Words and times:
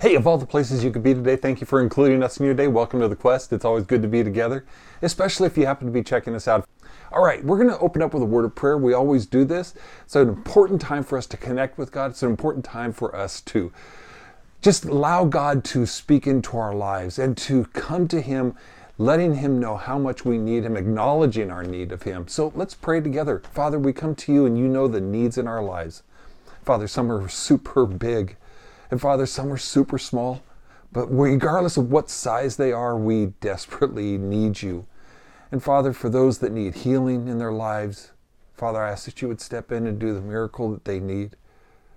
Hey, 0.00 0.14
of 0.14 0.28
all 0.28 0.38
the 0.38 0.46
places 0.46 0.84
you 0.84 0.92
could 0.92 1.02
be 1.02 1.12
today, 1.12 1.34
thank 1.34 1.60
you 1.60 1.66
for 1.66 1.80
including 1.80 2.22
us 2.22 2.38
in 2.38 2.46
your 2.46 2.54
day. 2.54 2.68
Welcome 2.68 3.00
to 3.00 3.08
the 3.08 3.16
Quest. 3.16 3.52
It's 3.52 3.64
always 3.64 3.82
good 3.82 4.00
to 4.02 4.06
be 4.06 4.22
together, 4.22 4.64
especially 5.02 5.48
if 5.48 5.58
you 5.58 5.66
happen 5.66 5.88
to 5.88 5.92
be 5.92 6.04
checking 6.04 6.36
us 6.36 6.46
out. 6.46 6.68
All 7.10 7.20
right, 7.20 7.44
we're 7.44 7.56
going 7.56 7.68
to 7.68 7.80
open 7.80 8.00
up 8.00 8.14
with 8.14 8.22
a 8.22 8.26
word 8.26 8.44
of 8.44 8.54
prayer. 8.54 8.78
We 8.78 8.92
always 8.92 9.26
do 9.26 9.44
this. 9.44 9.74
It's 10.04 10.14
an 10.14 10.28
important 10.28 10.80
time 10.80 11.02
for 11.02 11.18
us 11.18 11.26
to 11.26 11.36
connect 11.36 11.78
with 11.78 11.90
God. 11.90 12.12
It's 12.12 12.22
an 12.22 12.30
important 12.30 12.64
time 12.64 12.92
for 12.92 13.16
us 13.16 13.40
to 13.40 13.72
just 14.62 14.84
allow 14.84 15.24
God 15.24 15.64
to 15.64 15.84
speak 15.84 16.28
into 16.28 16.56
our 16.56 16.76
lives 16.76 17.18
and 17.18 17.36
to 17.38 17.64
come 17.72 18.06
to 18.06 18.20
Him, 18.20 18.54
letting 18.98 19.34
Him 19.34 19.58
know 19.58 19.76
how 19.76 19.98
much 19.98 20.24
we 20.24 20.38
need 20.38 20.62
Him, 20.62 20.76
acknowledging 20.76 21.50
our 21.50 21.64
need 21.64 21.90
of 21.90 22.04
Him. 22.04 22.28
So 22.28 22.52
let's 22.54 22.74
pray 22.74 23.00
together. 23.00 23.42
Father, 23.52 23.80
we 23.80 23.92
come 23.92 24.14
to 24.14 24.32
you 24.32 24.46
and 24.46 24.56
you 24.56 24.68
know 24.68 24.86
the 24.86 25.00
needs 25.00 25.36
in 25.36 25.48
our 25.48 25.60
lives. 25.60 26.04
Father, 26.64 26.86
some 26.86 27.10
are 27.10 27.28
super 27.28 27.84
big, 27.84 28.36
and 28.90 29.00
Father, 29.00 29.26
some 29.26 29.52
are 29.52 29.58
super 29.58 29.98
small. 29.98 30.42
But 30.92 31.06
regardless 31.08 31.76
of 31.76 31.90
what 31.90 32.08
size 32.08 32.56
they 32.56 32.72
are, 32.72 32.96
we 32.96 33.26
desperately 33.40 34.16
need 34.18 34.62
you. 34.62 34.86
And 35.50 35.62
Father, 35.62 35.92
for 35.92 36.08
those 36.08 36.38
that 36.38 36.52
need 36.52 36.76
healing 36.76 37.28
in 37.28 37.38
their 37.38 37.52
lives, 37.52 38.12
Father, 38.54 38.82
I 38.82 38.90
ask 38.90 39.04
that 39.04 39.22
you 39.22 39.28
would 39.28 39.40
step 39.40 39.70
in 39.70 39.86
and 39.86 39.98
do 39.98 40.14
the 40.14 40.20
miracle 40.20 40.70
that 40.72 40.84
they 40.84 41.00
need. 41.00 41.36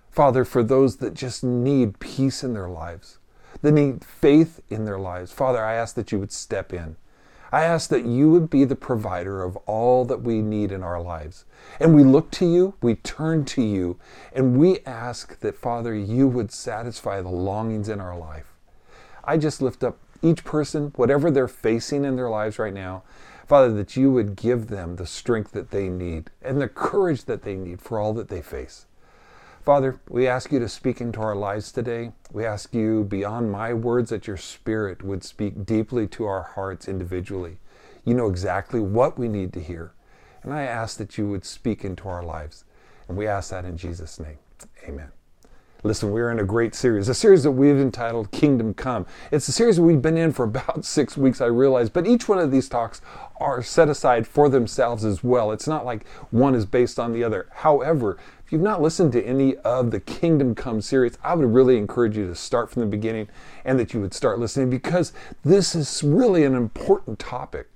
Father, 0.10 0.46
for 0.46 0.62
those 0.62 0.98
that 0.98 1.14
just 1.14 1.44
need 1.44 2.00
peace 2.00 2.44
in 2.44 2.54
their 2.54 2.70
lives, 2.70 3.18
that 3.62 3.72
need 3.72 4.04
faith 4.04 4.62
in 4.70 4.86
their 4.86 5.00
lives, 5.00 5.32
Father, 5.32 5.64
I 5.64 5.74
ask 5.74 5.96
that 5.96 6.12
you 6.12 6.20
would 6.20 6.32
step 6.32 6.74
in. 6.74 6.98
I 7.52 7.64
ask 7.64 7.90
that 7.90 8.06
you 8.06 8.32
would 8.32 8.50
be 8.50 8.64
the 8.64 8.78
provider 8.78 9.44
of 9.44 9.58
all 9.66 10.06
that 10.06 10.22
we 10.22 10.42
need 10.42 10.72
in 10.72 10.84
our 10.84 11.02
lives. 11.02 11.44
And 11.80 11.94
we 11.94 12.04
look 12.04 12.32
to 12.32 12.46
you, 12.46 12.76
we 12.82 12.96
turn 12.96 13.44
to 13.46 13.62
you, 13.62 14.00
and 14.32 14.58
we 14.58 14.80
ask 14.86 15.40
that, 15.42 15.58
Father, 15.58 15.94
you 15.94 16.28
would 16.30 16.52
satisfy 16.52 17.22
the 17.22 17.30
longings 17.30 17.90
in 17.90 18.00
our 18.00 18.18
life. 18.18 18.54
I 19.24 19.38
just 19.38 19.62
lift 19.62 19.84
up 19.84 19.98
each 20.22 20.46
person, 20.46 20.94
whatever 20.96 21.30
they're 21.30 21.48
facing 21.48 22.06
in 22.06 22.16
their 22.16 22.30
lives 22.30 22.58
right 22.58 22.74
now, 22.74 23.04
Father, 23.48 23.74
that 23.74 23.98
you 23.98 24.12
would 24.12 24.38
give 24.38 24.68
them 24.68 24.96
the 24.96 25.06
strength 25.06 25.52
that 25.52 25.72
they 25.72 25.90
need 25.90 26.30
and 26.42 26.62
the 26.62 26.70
courage 26.70 27.26
that 27.26 27.44
they 27.44 27.56
need 27.56 27.82
for 27.82 28.00
all 28.00 28.14
that 28.14 28.30
they 28.30 28.42
face. 28.42 28.86
Father, 29.64 30.00
we 30.10 30.28
ask 30.28 30.52
you 30.52 30.58
to 30.58 30.68
speak 30.68 31.02
into 31.02 31.22
our 31.22 31.36
lives 31.36 31.72
today. 31.72 32.14
We 32.32 32.46
ask 32.46 32.74
you, 32.74 33.04
beyond 33.04 33.52
my 33.52 33.76
words, 33.76 34.10
that 34.10 34.26
your 34.26 34.38
Spirit 34.38 35.04
would 35.04 35.24
speak 35.24 35.66
deeply 35.66 36.08
to 36.08 36.26
our 36.26 36.42
hearts 36.42 36.88
individually. 36.88 37.58
You 38.04 38.16
know 38.16 38.28
exactly 38.28 38.80
what 38.80 39.20
we 39.20 39.28
need 39.28 39.54
to 39.54 39.62
hear. 39.62 39.94
And 40.42 40.52
I 40.52 40.64
ask 40.64 40.98
that 40.98 41.16
you 41.20 41.30
would 41.30 41.46
speak 41.46 41.86
into 41.86 42.10
our 42.10 42.24
lives. 42.24 42.66
And 43.08 43.16
we 43.16 43.28
ask 43.28 43.52
that 43.52 43.66
in 43.66 43.78
Jesus' 43.78 44.20
name. 44.20 44.40
Amen. 44.88 45.12
Listen, 45.84 46.12
we're 46.12 46.30
in 46.30 46.38
a 46.38 46.44
great 46.44 46.76
series, 46.76 47.10
a 47.10 47.14
series 47.16 47.42
that 47.42 47.54
we've 47.54 47.80
entitled 47.80 48.30
Kingdom 48.30 48.76
Come. 48.76 49.08
It's 49.32 49.48
a 49.48 49.52
series 49.52 49.80
we've 49.80 50.00
been 50.00 50.16
in 50.16 50.32
for 50.32 50.44
about 50.46 50.86
six 50.86 51.18
weeks, 51.18 51.42
I 51.42 51.48
realize, 51.48 51.90
but 51.90 52.06
each 52.06 52.30
one 52.30 52.38
of 52.38 52.52
these 52.52 52.70
talks 52.70 53.02
are 53.40 53.64
set 53.64 53.90
aside 53.90 54.28
for 54.28 54.48
themselves 54.48 55.04
as 55.04 55.24
well. 55.24 55.52
It's 55.52 55.68
not 55.68 55.84
like 55.84 56.08
one 56.30 56.54
is 56.54 56.68
based 56.68 57.00
on 57.00 57.14
the 57.14 57.24
other. 57.24 57.48
However, 57.52 58.20
if 58.46 58.52
you've 58.52 58.62
not 58.62 58.80
listened 58.80 59.12
to 59.14 59.26
any 59.26 59.56
of 59.58 59.90
the 59.90 60.00
Kingdom 60.00 60.54
Come 60.54 60.82
series, 60.82 61.18
I 61.24 61.34
would 61.34 61.52
really 61.52 61.80
encourage 61.80 62.16
you 62.16 62.28
to 62.28 62.36
start 62.36 62.70
from 62.70 62.82
the 62.82 62.88
beginning 62.88 63.28
and 63.66 63.80
that 63.80 63.92
you 63.92 64.02
would 64.02 64.14
start 64.14 64.38
listening 64.38 64.70
because 64.70 65.14
this 65.44 65.74
is 65.74 66.04
really 66.04 66.44
an 66.44 66.54
important 66.54 67.18
topic. 67.18 67.68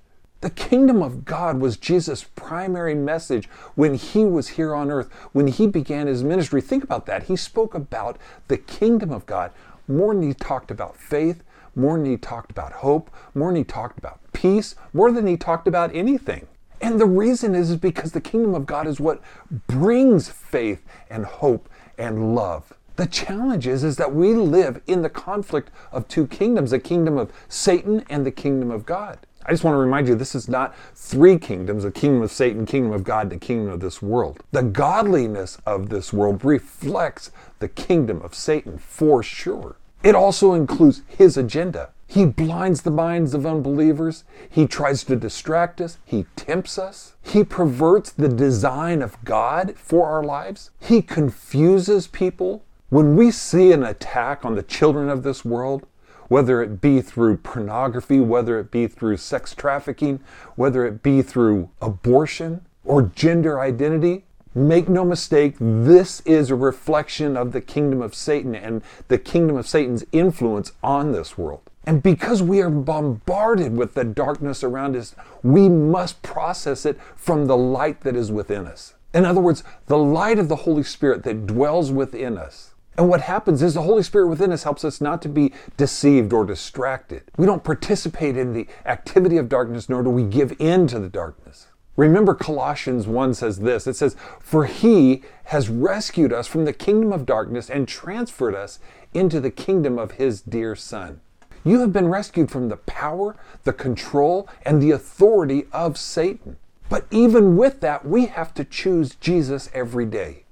The 0.45 0.51
kingdom 0.51 1.01
of 1.01 1.25
God 1.25 1.59
was 1.59 1.75
Jesus' 1.75 2.23
primary 2.35 2.93
message 2.93 3.49
when 3.73 3.95
he 3.95 4.23
was 4.23 4.49
here 4.49 4.75
on 4.75 4.91
earth, 4.91 5.11
when 5.31 5.47
he 5.47 5.65
began 5.65 6.05
his 6.05 6.23
ministry. 6.23 6.61
Think 6.61 6.83
about 6.83 7.07
that. 7.07 7.23
He 7.23 7.35
spoke 7.35 7.73
about 7.73 8.19
the 8.47 8.57
kingdom 8.59 9.11
of 9.11 9.25
God 9.25 9.49
more 9.87 10.13
than 10.13 10.21
he 10.21 10.35
talked 10.35 10.69
about 10.69 10.97
faith, 10.97 11.43
more 11.75 11.97
than 11.97 12.05
he 12.05 12.17
talked 12.17 12.51
about 12.51 12.73
hope, 12.73 13.09
more 13.33 13.49
than 13.49 13.55
he 13.55 13.63
talked 13.63 13.97
about 13.97 14.19
peace, 14.33 14.75
more 14.93 15.11
than 15.11 15.25
he 15.25 15.35
talked 15.35 15.67
about 15.67 15.95
anything. 15.95 16.45
And 16.79 17.01
the 17.01 17.07
reason 17.07 17.55
is, 17.55 17.71
is 17.71 17.77
because 17.77 18.11
the 18.11 18.21
kingdom 18.21 18.53
of 18.53 18.67
God 18.67 18.85
is 18.85 18.99
what 18.99 19.23
brings 19.65 20.29
faith 20.29 20.85
and 21.09 21.25
hope 21.25 21.67
and 21.97 22.35
love. 22.35 22.71
The 22.97 23.07
challenge 23.07 23.65
is, 23.65 23.83
is 23.83 23.97
that 23.97 24.13
we 24.13 24.35
live 24.35 24.79
in 24.85 25.01
the 25.01 25.09
conflict 25.09 25.71
of 25.91 26.07
two 26.07 26.27
kingdoms, 26.27 26.69
the 26.69 26.77
kingdom 26.77 27.17
of 27.17 27.33
Satan 27.49 28.05
and 28.11 28.27
the 28.27 28.31
kingdom 28.31 28.69
of 28.69 28.85
God. 28.85 29.17
I 29.47 29.51
just 29.51 29.63
want 29.63 29.75
to 29.75 29.79
remind 29.79 30.07
you 30.07 30.15
this 30.15 30.33
is 30.33 30.49
not 30.49 30.75
three 30.95 31.37
kingdoms 31.37 31.83
the 31.83 31.91
kingdom 31.91 32.23
of 32.23 32.31
Satan, 32.31 32.65
kingdom 32.65 32.91
of 32.91 33.03
God, 33.03 33.29
the 33.29 33.37
kingdom 33.37 33.71
of 33.71 33.79
this 33.79 34.01
world. 34.01 34.43
The 34.51 34.63
godliness 34.63 35.59
of 35.67 35.89
this 35.89 36.11
world 36.11 36.43
reflects 36.43 37.31
the 37.59 37.67
kingdom 37.67 38.21
of 38.23 38.33
Satan 38.33 38.79
for 38.79 39.21
sure. 39.21 39.75
It 40.01 40.15
also 40.15 40.53
includes 40.53 41.03
his 41.07 41.37
agenda. 41.37 41.89
He 42.07 42.25
blinds 42.25 42.81
the 42.81 42.91
minds 42.91 43.33
of 43.33 43.45
unbelievers. 43.45 44.23
He 44.49 44.67
tries 44.67 45.03
to 45.05 45.15
distract 45.15 45.81
us. 45.81 45.97
He 46.05 46.25
tempts 46.35 46.77
us. 46.77 47.15
He 47.21 47.43
perverts 47.43 48.11
the 48.11 48.29
design 48.29 49.01
of 49.01 49.23
God 49.23 49.75
for 49.77 50.07
our 50.07 50.23
lives. 50.23 50.71
He 50.79 51.01
confuses 51.01 52.07
people. 52.07 52.63
When 52.89 53.15
we 53.15 53.31
see 53.31 53.71
an 53.71 53.83
attack 53.83 54.45
on 54.45 54.55
the 54.55 54.63
children 54.63 55.09
of 55.09 55.23
this 55.23 55.43
world, 55.43 55.87
whether 56.27 56.61
it 56.61 56.81
be 56.81 57.01
through 57.01 57.37
pornography, 57.37 58.19
whether 58.19 58.59
it 58.59 58.71
be 58.71 58.87
through 58.87 59.17
sex 59.17 59.53
trafficking, 59.53 60.19
whether 60.55 60.85
it 60.85 61.03
be 61.03 61.21
through 61.21 61.69
abortion 61.81 62.65
or 62.83 63.01
gender 63.01 63.59
identity. 63.59 64.25
Make 64.53 64.87
no 64.87 65.03
mistake, 65.03 65.55
this 65.59 66.21
is 66.21 66.49
a 66.49 66.55
reflection 66.55 67.35
of 67.35 67.51
the 67.51 67.59
kingdom 67.59 68.01
of 68.01 68.15
Satan 68.15 68.55
and 68.55 68.81
the 69.09 69.17
kingdom 69.17 69.57
of 69.57 69.67
Satan's 69.67 70.05
influence 70.13 70.71
on 70.81 71.11
this 71.11 71.37
world. 71.37 71.61
And 71.85 72.01
because 72.01 72.41
we 72.41 72.61
are 72.61 72.69
bombarded 72.69 73.75
with 73.75 73.93
the 73.93 74.05
darkness 74.05 74.63
around 74.63 74.95
us, 74.95 75.13
we 75.43 75.67
must 75.69 76.21
process 76.23 76.85
it 76.85 76.99
from 77.15 77.45
the 77.45 77.57
light 77.57 78.01
that 78.01 78.15
is 78.15 78.31
within 78.31 78.65
us. 78.65 78.95
In 79.13 79.25
other 79.25 79.41
words, 79.41 79.63
the 79.87 79.97
light 79.97 80.39
of 80.39 80.49
the 80.49 80.55
Holy 80.57 80.83
Spirit 80.83 81.23
that 81.23 81.45
dwells 81.45 81.91
within 81.91 82.37
us. 82.37 82.74
And 82.97 83.09
what 83.09 83.21
happens 83.21 83.61
is 83.61 83.73
the 83.73 83.81
Holy 83.81 84.03
Spirit 84.03 84.27
within 84.27 84.51
us 84.51 84.63
helps 84.63 84.85
us 84.85 85.01
not 85.01 85.21
to 85.23 85.29
be 85.29 85.51
deceived 85.75 86.31
or 86.31 86.45
distracted. 86.45 87.23
We 87.37 87.45
don't 87.45 87.63
participate 87.63 88.37
in 88.37 88.53
the 88.53 88.67
activity 88.85 89.37
of 89.37 89.49
darkness, 89.49 89.89
nor 89.89 90.01
do 90.01 90.09
we 90.09 90.23
give 90.23 90.55
in 90.59 90.87
to 90.87 90.99
the 90.99 91.09
darkness. 91.09 91.67
Remember, 91.97 92.33
Colossians 92.33 93.07
1 93.07 93.33
says 93.33 93.59
this 93.59 93.87
it 93.87 93.95
says, 93.95 94.15
For 94.39 94.65
he 94.65 95.23
has 95.45 95.69
rescued 95.69 96.31
us 96.31 96.47
from 96.47 96.65
the 96.65 96.73
kingdom 96.73 97.11
of 97.11 97.25
darkness 97.25 97.69
and 97.69 97.87
transferred 97.87 98.55
us 98.55 98.79
into 99.13 99.39
the 99.39 99.51
kingdom 99.51 99.97
of 99.97 100.11
his 100.11 100.41
dear 100.41 100.75
Son. 100.75 101.21
You 101.63 101.79
have 101.79 101.91
been 101.91 102.09
rescued 102.09 102.51
from 102.51 102.69
the 102.69 102.77
power, 102.77 103.35
the 103.63 103.73
control, 103.73 104.47
and 104.63 104.81
the 104.81 104.91
authority 104.91 105.65
of 105.71 105.97
Satan. 105.97 106.57
But 106.89 107.07
even 107.09 107.57
with 107.57 107.81
that, 107.81 108.05
we 108.05 108.27
have 108.27 108.53
to 108.53 108.63
choose 108.63 109.15
Jesus 109.15 109.69
every 109.73 110.05
day. 110.05 110.44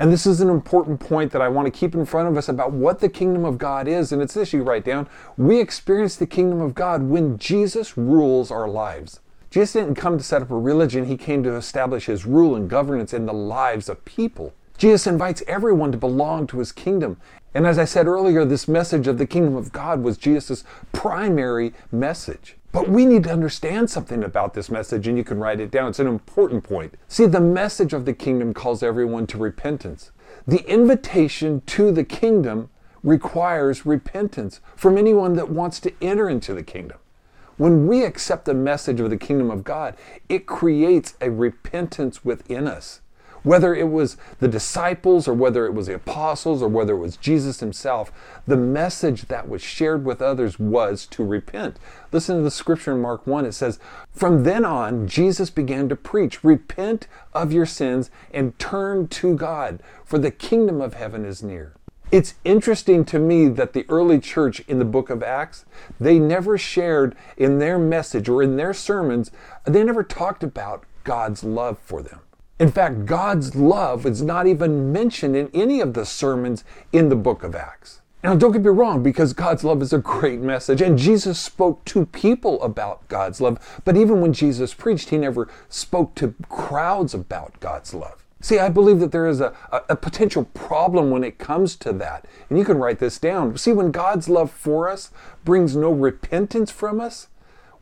And 0.00 0.10
this 0.10 0.24
is 0.24 0.40
an 0.40 0.48
important 0.48 0.98
point 0.98 1.30
that 1.32 1.42
I 1.42 1.48
want 1.48 1.66
to 1.66 1.70
keep 1.70 1.94
in 1.94 2.06
front 2.06 2.26
of 2.26 2.38
us 2.38 2.48
about 2.48 2.72
what 2.72 3.00
the 3.00 3.08
kingdom 3.10 3.44
of 3.44 3.58
God 3.58 3.86
is. 3.86 4.12
And 4.12 4.22
it's 4.22 4.32
this 4.32 4.54
you 4.54 4.62
write 4.62 4.82
down. 4.82 5.06
We 5.36 5.60
experience 5.60 6.16
the 6.16 6.26
kingdom 6.26 6.62
of 6.62 6.74
God 6.74 7.02
when 7.02 7.36
Jesus 7.36 7.98
rules 7.98 8.50
our 8.50 8.66
lives. 8.66 9.20
Jesus 9.50 9.74
didn't 9.74 9.96
come 9.96 10.16
to 10.16 10.24
set 10.24 10.40
up 10.40 10.50
a 10.50 10.58
religion, 10.58 11.04
he 11.04 11.18
came 11.18 11.42
to 11.42 11.54
establish 11.54 12.06
his 12.06 12.24
rule 12.24 12.56
and 12.56 12.70
governance 12.70 13.12
in 13.12 13.26
the 13.26 13.34
lives 13.34 13.90
of 13.90 14.04
people. 14.06 14.54
Jesus 14.78 15.06
invites 15.06 15.42
everyone 15.46 15.92
to 15.92 15.98
belong 15.98 16.46
to 16.46 16.60
his 16.60 16.72
kingdom. 16.72 17.18
And 17.52 17.66
as 17.66 17.78
I 17.78 17.84
said 17.84 18.06
earlier, 18.06 18.46
this 18.46 18.68
message 18.68 19.06
of 19.06 19.18
the 19.18 19.26
kingdom 19.26 19.54
of 19.54 19.70
God 19.70 20.02
was 20.02 20.16
Jesus' 20.16 20.64
primary 20.92 21.74
message. 21.92 22.56
But 22.72 22.88
we 22.88 23.04
need 23.04 23.24
to 23.24 23.32
understand 23.32 23.90
something 23.90 24.22
about 24.22 24.54
this 24.54 24.70
message, 24.70 25.08
and 25.08 25.18
you 25.18 25.24
can 25.24 25.40
write 25.40 25.58
it 25.60 25.72
down. 25.72 25.88
It's 25.88 25.98
an 25.98 26.06
important 26.06 26.62
point. 26.62 26.94
See, 27.08 27.26
the 27.26 27.40
message 27.40 27.92
of 27.92 28.04
the 28.04 28.12
kingdom 28.12 28.54
calls 28.54 28.82
everyone 28.82 29.26
to 29.28 29.38
repentance. 29.38 30.12
The 30.46 30.64
invitation 30.70 31.62
to 31.66 31.90
the 31.90 32.04
kingdom 32.04 32.70
requires 33.02 33.84
repentance 33.86 34.60
from 34.76 34.96
anyone 34.96 35.34
that 35.34 35.50
wants 35.50 35.80
to 35.80 35.92
enter 36.00 36.28
into 36.28 36.54
the 36.54 36.62
kingdom. 36.62 36.98
When 37.56 37.86
we 37.88 38.04
accept 38.04 38.44
the 38.44 38.54
message 38.54 39.00
of 39.00 39.10
the 39.10 39.16
kingdom 39.16 39.50
of 39.50 39.64
God, 39.64 39.96
it 40.28 40.46
creates 40.46 41.14
a 41.20 41.30
repentance 41.30 42.24
within 42.24 42.68
us 42.68 43.00
whether 43.42 43.74
it 43.74 43.88
was 43.88 44.16
the 44.38 44.48
disciples 44.48 45.26
or 45.26 45.34
whether 45.34 45.66
it 45.66 45.74
was 45.74 45.86
the 45.86 45.94
apostles 45.94 46.62
or 46.62 46.68
whether 46.68 46.94
it 46.94 46.98
was 46.98 47.16
Jesus 47.16 47.60
himself, 47.60 48.12
the 48.46 48.56
message 48.56 49.28
that 49.28 49.48
was 49.48 49.62
shared 49.62 50.04
with 50.04 50.22
others 50.22 50.58
was 50.58 51.06
to 51.06 51.24
repent. 51.24 51.78
Listen 52.12 52.36
to 52.36 52.42
the 52.42 52.50
scripture 52.50 52.92
in 52.92 53.00
Mark 53.00 53.26
1. 53.26 53.44
It 53.44 53.52
says, 53.52 53.78
From 54.12 54.44
then 54.44 54.64
on, 54.64 55.06
Jesus 55.08 55.50
began 55.50 55.88
to 55.88 55.96
preach, 55.96 56.44
Repent 56.44 57.06
of 57.32 57.52
your 57.52 57.66
sins 57.66 58.10
and 58.32 58.58
turn 58.58 59.08
to 59.08 59.36
God, 59.36 59.82
for 60.04 60.18
the 60.18 60.30
kingdom 60.30 60.80
of 60.80 60.94
heaven 60.94 61.24
is 61.24 61.42
near. 61.42 61.74
It's 62.12 62.34
interesting 62.44 63.04
to 63.04 63.20
me 63.20 63.48
that 63.48 63.72
the 63.72 63.86
early 63.88 64.18
church 64.18 64.60
in 64.66 64.80
the 64.80 64.84
book 64.84 65.10
of 65.10 65.22
Acts, 65.22 65.64
they 66.00 66.18
never 66.18 66.58
shared 66.58 67.14
in 67.36 67.58
their 67.58 67.78
message 67.78 68.28
or 68.28 68.42
in 68.42 68.56
their 68.56 68.74
sermons, 68.74 69.30
they 69.64 69.84
never 69.84 70.02
talked 70.02 70.42
about 70.42 70.84
God's 71.04 71.44
love 71.44 71.78
for 71.78 72.02
them. 72.02 72.20
In 72.60 72.70
fact, 72.70 73.06
God's 73.06 73.56
love 73.56 74.04
is 74.04 74.20
not 74.20 74.46
even 74.46 74.92
mentioned 74.92 75.34
in 75.34 75.48
any 75.54 75.80
of 75.80 75.94
the 75.94 76.04
sermons 76.04 76.62
in 76.92 77.08
the 77.08 77.16
book 77.16 77.42
of 77.42 77.54
Acts. 77.54 78.02
Now, 78.22 78.34
don't 78.34 78.52
get 78.52 78.60
me 78.60 78.68
wrong, 78.68 79.02
because 79.02 79.32
God's 79.32 79.64
love 79.64 79.80
is 79.80 79.94
a 79.94 79.98
great 79.98 80.40
message, 80.40 80.82
and 80.82 80.98
Jesus 80.98 81.40
spoke 81.40 81.82
to 81.86 82.04
people 82.04 82.62
about 82.62 83.08
God's 83.08 83.40
love. 83.40 83.80
But 83.86 83.96
even 83.96 84.20
when 84.20 84.34
Jesus 84.34 84.74
preached, 84.74 85.08
he 85.08 85.16
never 85.16 85.48
spoke 85.70 86.14
to 86.16 86.34
crowds 86.50 87.14
about 87.14 87.58
God's 87.60 87.94
love. 87.94 88.26
See, 88.42 88.58
I 88.58 88.68
believe 88.68 89.00
that 89.00 89.10
there 89.10 89.26
is 89.26 89.40
a, 89.40 89.54
a, 89.72 89.80
a, 89.90 89.96
potential 89.96 90.44
problem 90.52 91.10
when 91.10 91.24
it 91.24 91.38
comes 91.38 91.76
to 91.76 91.94
that. 91.94 92.26
And 92.50 92.58
you 92.58 92.64
can 92.66 92.76
write 92.76 92.98
this 92.98 93.18
down. 93.18 93.56
See, 93.56 93.72
when 93.72 93.90
God's 93.90 94.28
love 94.28 94.50
for 94.50 94.90
us 94.90 95.10
brings 95.46 95.74
no 95.74 95.90
repentance 95.90 96.70
from 96.70 97.00
us, 97.00 97.28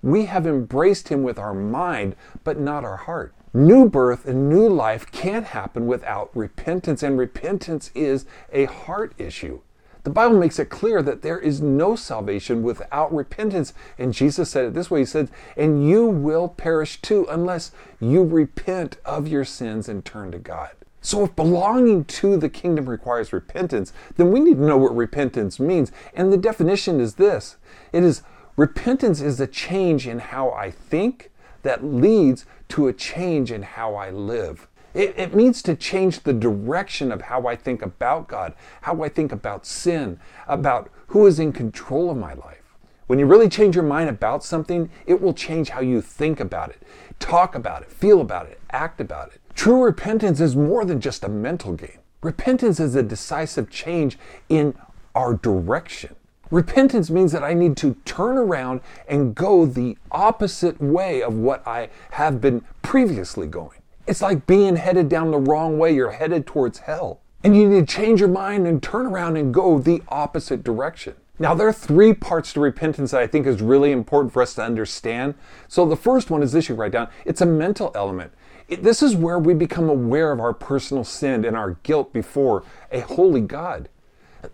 we 0.03 0.27
have 0.27 0.47
embraced 0.47 1.09
Him 1.09 1.25
with 1.25 1.39
our 1.39 1.55
mind, 1.55 2.15
but 2.45 2.61
not 2.61 2.85
our 2.85 2.97
heart. 2.97 3.35
New 3.55 3.89
birth 3.89 4.27
and 4.27 4.49
new 4.49 4.69
life 4.69 5.11
can't 5.11 5.47
happen 5.47 5.87
without 5.87 6.31
repentance, 6.35 7.03
and 7.03 7.19
repentance 7.19 7.91
is 7.95 8.27
a 8.53 8.67
heart 8.67 9.15
issue. 9.19 9.61
The 10.05 10.11
Bible 10.11 10.39
makes 10.39 10.59
it 10.59 10.71
clear 10.71 11.03
that 11.03 11.23
there 11.23 11.39
is 11.39 11.61
no 11.61 11.97
salvation 11.97 12.63
without 12.63 13.15
repentance. 13.15 13.75
And 13.99 14.15
Jesus 14.15 14.51
said 14.51 14.67
it 14.67 14.75
this 14.75 14.91
way 14.91 15.01
He 15.01 15.05
said, 15.05 15.31
And 15.57 15.87
you 15.87 16.07
will 16.07 16.49
perish 16.49 17.01
too 17.03 17.27
unless 17.29 17.73
you 18.01 18.23
repent 18.23 18.97
of 19.05 19.29
your 19.29 19.45
sins 19.45 19.89
and 19.89 20.05
turn 20.05 20.31
to 20.33 20.39
God. 20.39 20.71
So, 21.01 21.25
if 21.25 21.37
belonging 21.37 22.05
to 22.07 22.37
the 22.37 22.49
kingdom 22.49 22.89
requires 22.89 23.33
repentance, 23.33 23.93
then 24.17 24.31
we 24.31 24.41
need 24.41 24.57
to 24.57 24.65
know 24.65 24.77
what 24.77 24.97
repentance 24.97 25.61
means. 25.61 25.93
And 26.15 26.33
the 26.33 26.37
definition 26.37 27.01
is 27.01 27.15
this 27.15 27.57
it 27.93 28.03
is 28.03 28.23
repentance 28.57 29.21
is 29.21 29.41
a 29.41 29.47
change 29.47 30.07
in 30.07 30.19
how 30.19 30.51
I 30.51 30.71
think 30.71 31.31
that 31.63 31.85
leads 31.85 32.47
to 32.69 32.89
a 32.89 32.93
change 32.93 33.51
in 33.53 33.63
how 33.63 33.95
I 33.95 34.11
live. 34.11 34.69
It, 34.95 35.15
it, 35.17 35.35
means 35.35 35.63
to 35.63 35.77
change 35.77 36.21
the 36.21 36.33
direction 36.33 37.13
of 37.13 37.23
how 37.23 37.47
I 37.47 37.57
think 37.57 37.83
about 37.83 38.27
God, 38.27 38.55
how 38.81 39.03
I 39.03 39.09
think 39.09 39.33
about 39.33 39.67
sin, 39.67 40.19
about 40.47 40.91
who 41.09 41.27
is 41.27 41.39
in 41.39 41.53
control 41.53 42.11
of 42.11 42.17
my 42.17 42.35
life. 42.35 42.75
When 43.07 43.19
you 43.19 43.27
really 43.27 43.49
change 43.49 43.75
your 43.75 43.85
mind 43.85 44.11
about 44.11 44.45
something, 44.45 44.91
it 45.07 45.21
will 45.21 45.35
change 45.35 45.71
how 45.71 45.81
you 45.81 46.03
think 46.03 46.41
about 46.41 46.71
it, 46.71 46.83
talk 47.19 47.55
about 47.55 47.83
it, 47.83 47.91
feel 47.91 48.21
about 48.21 48.47
it, 48.47 48.61
act 48.71 49.01
about 49.01 49.33
it. 49.33 49.41
True 49.55 49.83
repentance 49.83 50.41
is 50.41 50.57
more 50.57 50.85
than 50.85 51.01
just 51.01 51.25
a 51.25 51.29
mental 51.29 51.73
game. 51.73 51.99
Repentance 52.23 52.81
is 52.81 52.95
a 52.95 53.03
decisive 53.03 53.71
change 53.71 54.19
in 54.49 54.75
our 55.15 55.35
direction. 55.35 56.17
Repentance 56.51 57.11
means 57.11 57.33
that 57.33 57.43
I 57.43 57.53
need 57.53 57.77
to 57.79 57.95
turn 58.05 58.39
around 58.39 58.81
and 59.07 59.35
go 59.35 59.67
the 59.67 59.97
opposite 60.11 60.81
way 60.81 61.23
of 61.23 61.35
what 61.35 61.67
I 61.67 61.91
have 62.13 62.41
been 62.41 62.65
previously 62.81 63.47
going. 63.47 63.79
It's 64.07 64.23
like 64.23 64.47
being 64.47 64.77
headed 64.77 65.11
down 65.11 65.31
the 65.31 65.39
wrong 65.39 65.79
way. 65.79 65.95
You're 65.95 66.13
headed 66.13 66.47
towards 66.47 66.79
hell. 66.79 67.21
And 67.45 67.55
you 67.55 67.69
need 67.69 67.87
to 67.87 67.95
change 67.95 68.21
your 68.21 68.31
mind 68.31 68.67
and 68.67 68.83
turn 68.83 69.07
around 69.07 69.37
and 69.37 69.53
go 69.53 69.79
the 69.79 70.03
opposite 70.09 70.65
direction. 70.65 71.15
Now, 71.39 71.55
there 71.55 71.69
are 71.69 71.73
three 71.73 72.15
parts 72.15 72.53
to 72.55 72.61
repentance 72.61 73.13
that 73.13 73.21
I 73.21 73.27
think 73.27 73.47
is 73.47 73.61
really 73.61 73.93
important 73.93 74.33
for 74.33 74.43
us 74.43 74.55
to 74.55 74.63
understand. 74.63 75.35
So, 75.69 75.87
the 75.87 75.97
first 75.97 76.31
one 76.31 76.43
is 76.43 76.51
this 76.51 76.69
you 76.69 76.75
write 76.75 76.93
down 76.93 77.09
it's 77.25 77.43
a 77.43 77.47
mental 77.47 77.93
element. 77.95 78.33
It, 78.69 78.83
this 78.83 79.03
is 79.03 79.15
where 79.15 79.39
we 79.39 79.55
become 79.55 79.89
aware 79.89 80.33
of 80.33 80.41
our 80.41 80.53
personal 80.53 81.05
sin 81.05 81.45
and 81.45 81.57
our 81.57 81.77
guilt 81.85 82.13
before 82.13 82.65
a 82.91 83.01
holy 83.01 83.41
God. 83.41 83.89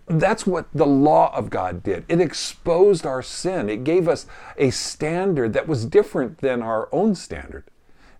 That's 0.07 0.47
what 0.47 0.67
the 0.73 0.85
law 0.85 1.35
of 1.35 1.49
God 1.49 1.83
did. 1.83 2.05
It 2.07 2.21
exposed 2.21 3.05
our 3.05 3.21
sin, 3.21 3.69
it 3.69 3.83
gave 3.83 4.07
us 4.07 4.25
a 4.57 4.71
standard 4.71 5.53
that 5.53 5.67
was 5.67 5.85
different 5.85 6.39
than 6.39 6.61
our 6.61 6.89
own 6.91 7.15
standard. 7.15 7.63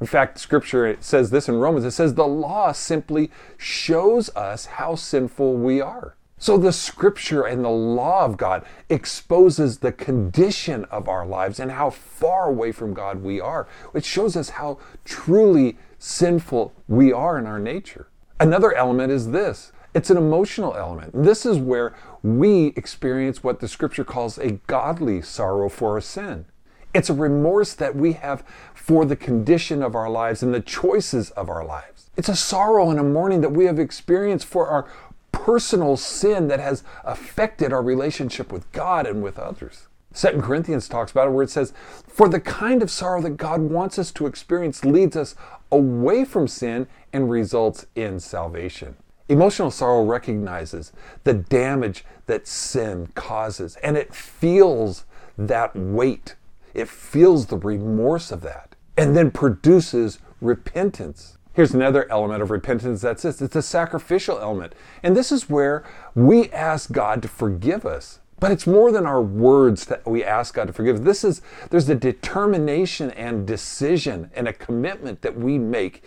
In 0.02 0.08
fact, 0.08 0.40
scripture 0.40 0.98
says 1.00 1.30
this 1.30 1.48
in 1.48 1.56
Romans 1.56 1.86
it 1.86 1.92
says 1.92 2.14
the 2.14 2.28
law 2.28 2.72
simply 2.72 3.32
shows 3.58 4.30
us 4.36 4.66
how 4.66 4.96
sinful 4.96 5.56
we 5.56 5.80
are. 5.82 6.16
So 6.38 6.58
the 6.58 6.74
scripture 6.74 7.44
and 7.44 7.64
the 7.64 7.70
law 7.70 8.26
of 8.26 8.36
God 8.36 8.66
exposes 8.90 9.78
the 9.78 9.94
condition 9.94 10.84
of 10.86 11.08
our 11.08 11.26
lives 11.26 11.60
and 11.60 11.72
how 11.72 11.90
far 11.90 12.50
away 12.50 12.74
from 12.74 12.94
God 12.94 13.24
we 13.24 13.40
are. 13.40 13.68
It 13.94 14.04
shows 14.04 14.36
us 14.36 14.50
how 14.50 14.78
truly 15.06 15.78
sinful 15.98 16.74
we 16.88 17.14
are 17.14 17.40
in 17.40 17.46
our 17.46 17.60
nature. 17.60 18.10
Another 18.38 18.74
element 18.74 19.14
is 19.14 19.32
this 19.32 19.72
it's 19.96 20.10
an 20.10 20.18
emotional 20.18 20.76
element. 20.76 21.12
This 21.16 21.46
is 21.46 21.58
where 21.58 21.96
we 22.22 22.74
experience 22.76 23.42
what 23.42 23.62
the 23.62 23.68
scripture 23.70 24.04
calls 24.04 24.38
a 24.38 24.60
godly 24.68 25.22
sorrow 25.22 25.70
for 25.70 25.94
our 25.94 26.02
sin. 26.02 26.46
It's 26.94 27.10
a 27.10 27.14
remorse 27.14 27.74
that 27.74 27.96
we 27.96 28.14
have 28.14 28.44
for 28.74 29.06
the 29.06 29.16
condition 29.16 29.82
of 29.82 29.96
our 29.96 30.10
lives 30.10 30.44
and 30.44 30.54
the 30.54 30.60
choices 30.60 31.32
of 31.32 31.50
our 31.50 31.64
lives. 31.64 32.10
It's 32.18 32.30
a 32.30 32.36
sorrow 32.36 32.90
and 32.90 33.00
a 33.00 33.04
mourning 33.04 33.40
that 33.40 33.54
we 33.54 33.66
have 33.66 33.80
experienced 33.80 34.46
for 34.46 34.68
our 34.68 34.86
personal 35.32 35.96
sin 35.96 36.50
that 36.50 36.60
has 36.60 36.84
affected 37.06 37.72
our 37.72 37.82
relationship 37.82 38.52
with 38.52 38.70
God 38.74 39.08
and 39.08 39.24
with 39.24 39.40
others. 39.40 39.88
Second 40.12 40.44
Corinthians 40.44 40.90
talks 40.90 41.12
about 41.12 41.28
it 41.28 41.32
where 41.32 41.44
it 41.44 41.50
says, 41.50 41.74
For 42.08 42.28
the 42.28 42.40
kind 42.42 42.82
of 42.82 42.92
sorrow 42.92 43.22
that 43.22 43.38
God 43.38 43.62
wants 43.62 43.98
us 43.98 44.12
to 44.14 44.28
experience 44.28 44.84
leads 44.84 45.16
us 45.16 45.36
away 45.72 46.26
from 46.26 46.50
sin 46.50 46.88
and 47.14 47.30
results 47.30 47.86
in 47.96 48.20
salvation. 48.20 48.98
Emotional 49.28 49.72
sorrow 49.72 50.04
recognizes 50.04 50.94
the 51.24 51.34
damage 51.34 52.06
that 52.28 52.48
sin 52.48 53.08
causes 53.16 53.76
and 53.78 53.98
it 53.98 54.14
feels 54.14 55.06
that 55.38 55.76
weight 55.76 56.36
it 56.76 56.90
feels 56.90 57.48
the 57.48 57.58
remorse 57.58 58.32
of 58.32 58.42
that 58.42 58.76
and 58.98 59.16
then 59.16 59.32
produces 59.32 60.20
repentance. 60.42 61.38
Here's 61.54 61.74
another 61.74 62.10
element 62.12 62.44
of 62.44 62.52
repentance 62.52 63.02
that's 63.02 63.24
this 63.24 63.42
it's 63.42 63.56
a 63.56 63.62
sacrificial 63.62 64.38
element. 64.40 64.76
And 65.02 65.16
this 65.16 65.32
is 65.32 65.50
where 65.50 65.86
we 66.14 66.50
ask 66.52 66.92
God 66.92 67.22
to 67.22 67.28
forgive 67.28 67.86
us. 67.86 68.20
But 68.38 68.52
it's 68.52 68.68
more 68.68 68.92
than 68.92 69.06
our 69.06 69.22
words 69.22 69.86
that 69.86 70.06
we 70.06 70.22
ask 70.22 70.54
God 70.54 70.68
to 70.68 70.74
forgive. 70.74 71.06
This 71.06 71.24
is 71.24 71.42
there's 71.70 71.88
a 71.88 71.96
determination 71.96 73.10
and 73.12 73.48
decision 73.48 74.30
and 74.36 74.50
a 74.50 74.54
commitment 74.54 75.22
that 75.22 75.38
we 75.38 75.58
make 75.58 76.04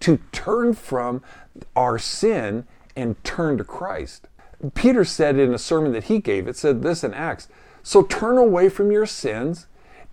to 0.00 0.20
turn 0.30 0.72
from 0.72 1.22
our 1.76 1.98
sin 1.98 2.66
and 2.96 3.22
turn 3.24 3.58
to 3.58 3.64
Christ. 3.64 4.28
Peter 4.74 5.04
said 5.04 5.38
in 5.38 5.52
a 5.52 5.58
sermon 5.58 5.92
that 5.92 6.04
he 6.04 6.18
gave, 6.18 6.46
it 6.46 6.56
said 6.56 6.82
this 6.82 7.02
in 7.02 7.12
Acts 7.14 7.48
So 7.82 8.02
turn 8.02 8.38
away 8.38 8.68
from 8.68 8.92
your 8.92 9.06
sins 9.06 9.66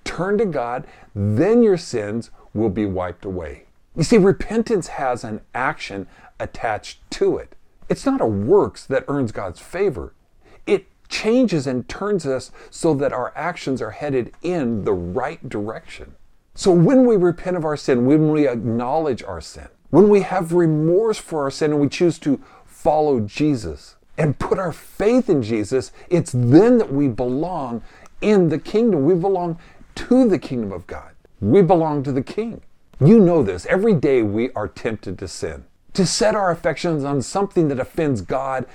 turn 0.03 0.37
to 0.37 0.45
God, 0.45 0.85
then 1.13 1.63
your 1.63 1.77
sins 1.77 2.31
will 2.53 2.69
be 2.69 2.85
wiped 2.85 3.25
away. 3.25 3.65
You 3.95 4.03
see, 4.03 4.17
repentance 4.17 4.87
has 4.87 5.23
an 5.23 5.41
action 5.53 6.07
attached 6.39 6.99
to 7.11 7.37
it. 7.37 7.55
It's 7.89 8.05
not 8.05 8.21
a 8.21 8.25
works 8.25 8.85
that 8.85 9.05
earns 9.07 9.31
God's 9.31 9.59
favor. 9.59 10.13
It 10.65 10.87
changes 11.09 11.67
and 11.67 11.87
turns 11.87 12.25
us 12.25 12.51
so 12.69 12.93
that 12.95 13.13
our 13.13 13.33
actions 13.35 13.81
are 13.81 13.91
headed 13.91 14.31
in 14.41 14.83
the 14.83 14.93
right 14.93 15.47
direction. 15.47 16.15
So 16.53 16.71
when 16.71 17.05
we 17.05 17.15
repent 17.15 17.57
of 17.57 17.65
our 17.65 17.77
sin, 17.77 18.05
when 18.05 18.31
we 18.31 18.47
acknowledge 18.47 19.23
our 19.23 19.41
sin, 19.41 19.69
when 19.89 20.09
we 20.09 20.21
have 20.21 20.53
remorse 20.53 21.17
for 21.17 21.43
our 21.43 21.51
sin 21.51 21.71
and 21.71 21.81
we 21.81 21.89
choose 21.89 22.19
to 22.19 22.41
follow 22.65 23.19
Jesus 23.19 23.95
and 24.17 24.37
put 24.37 24.59
our 24.59 24.73
faith 24.73 25.29
in 25.29 25.41
Jesus, 25.41 25.91
it's 26.09 26.31
then 26.33 26.77
that 26.77 26.91
we 26.91 27.07
belong 27.07 27.81
in 28.21 28.49
the 28.49 28.59
kingdom. 28.59 29.05
We 29.05 29.15
belong 29.15 29.57
to 29.95 30.27
the 30.27 30.39
kingdom 30.39 30.71
of 30.71 30.87
God. 30.87 31.11
We 31.41 31.61
belong 31.61 32.03
to 32.03 32.11
the 32.11 32.21
King. 32.21 32.61
You 32.99 33.19
know 33.19 33.43
this. 33.43 33.65
Every 33.67 33.93
day 33.93 34.21
we 34.21 34.51
are 34.51 34.67
tempted 34.67 35.17
to 35.19 35.27
sin, 35.27 35.65
to 35.93 36.05
set 36.05 36.35
our 36.35 36.51
affections 36.51 37.03
on 37.03 37.21
something 37.21 37.69
that 37.69 37.79
offends 37.79 38.21
God 38.21 38.65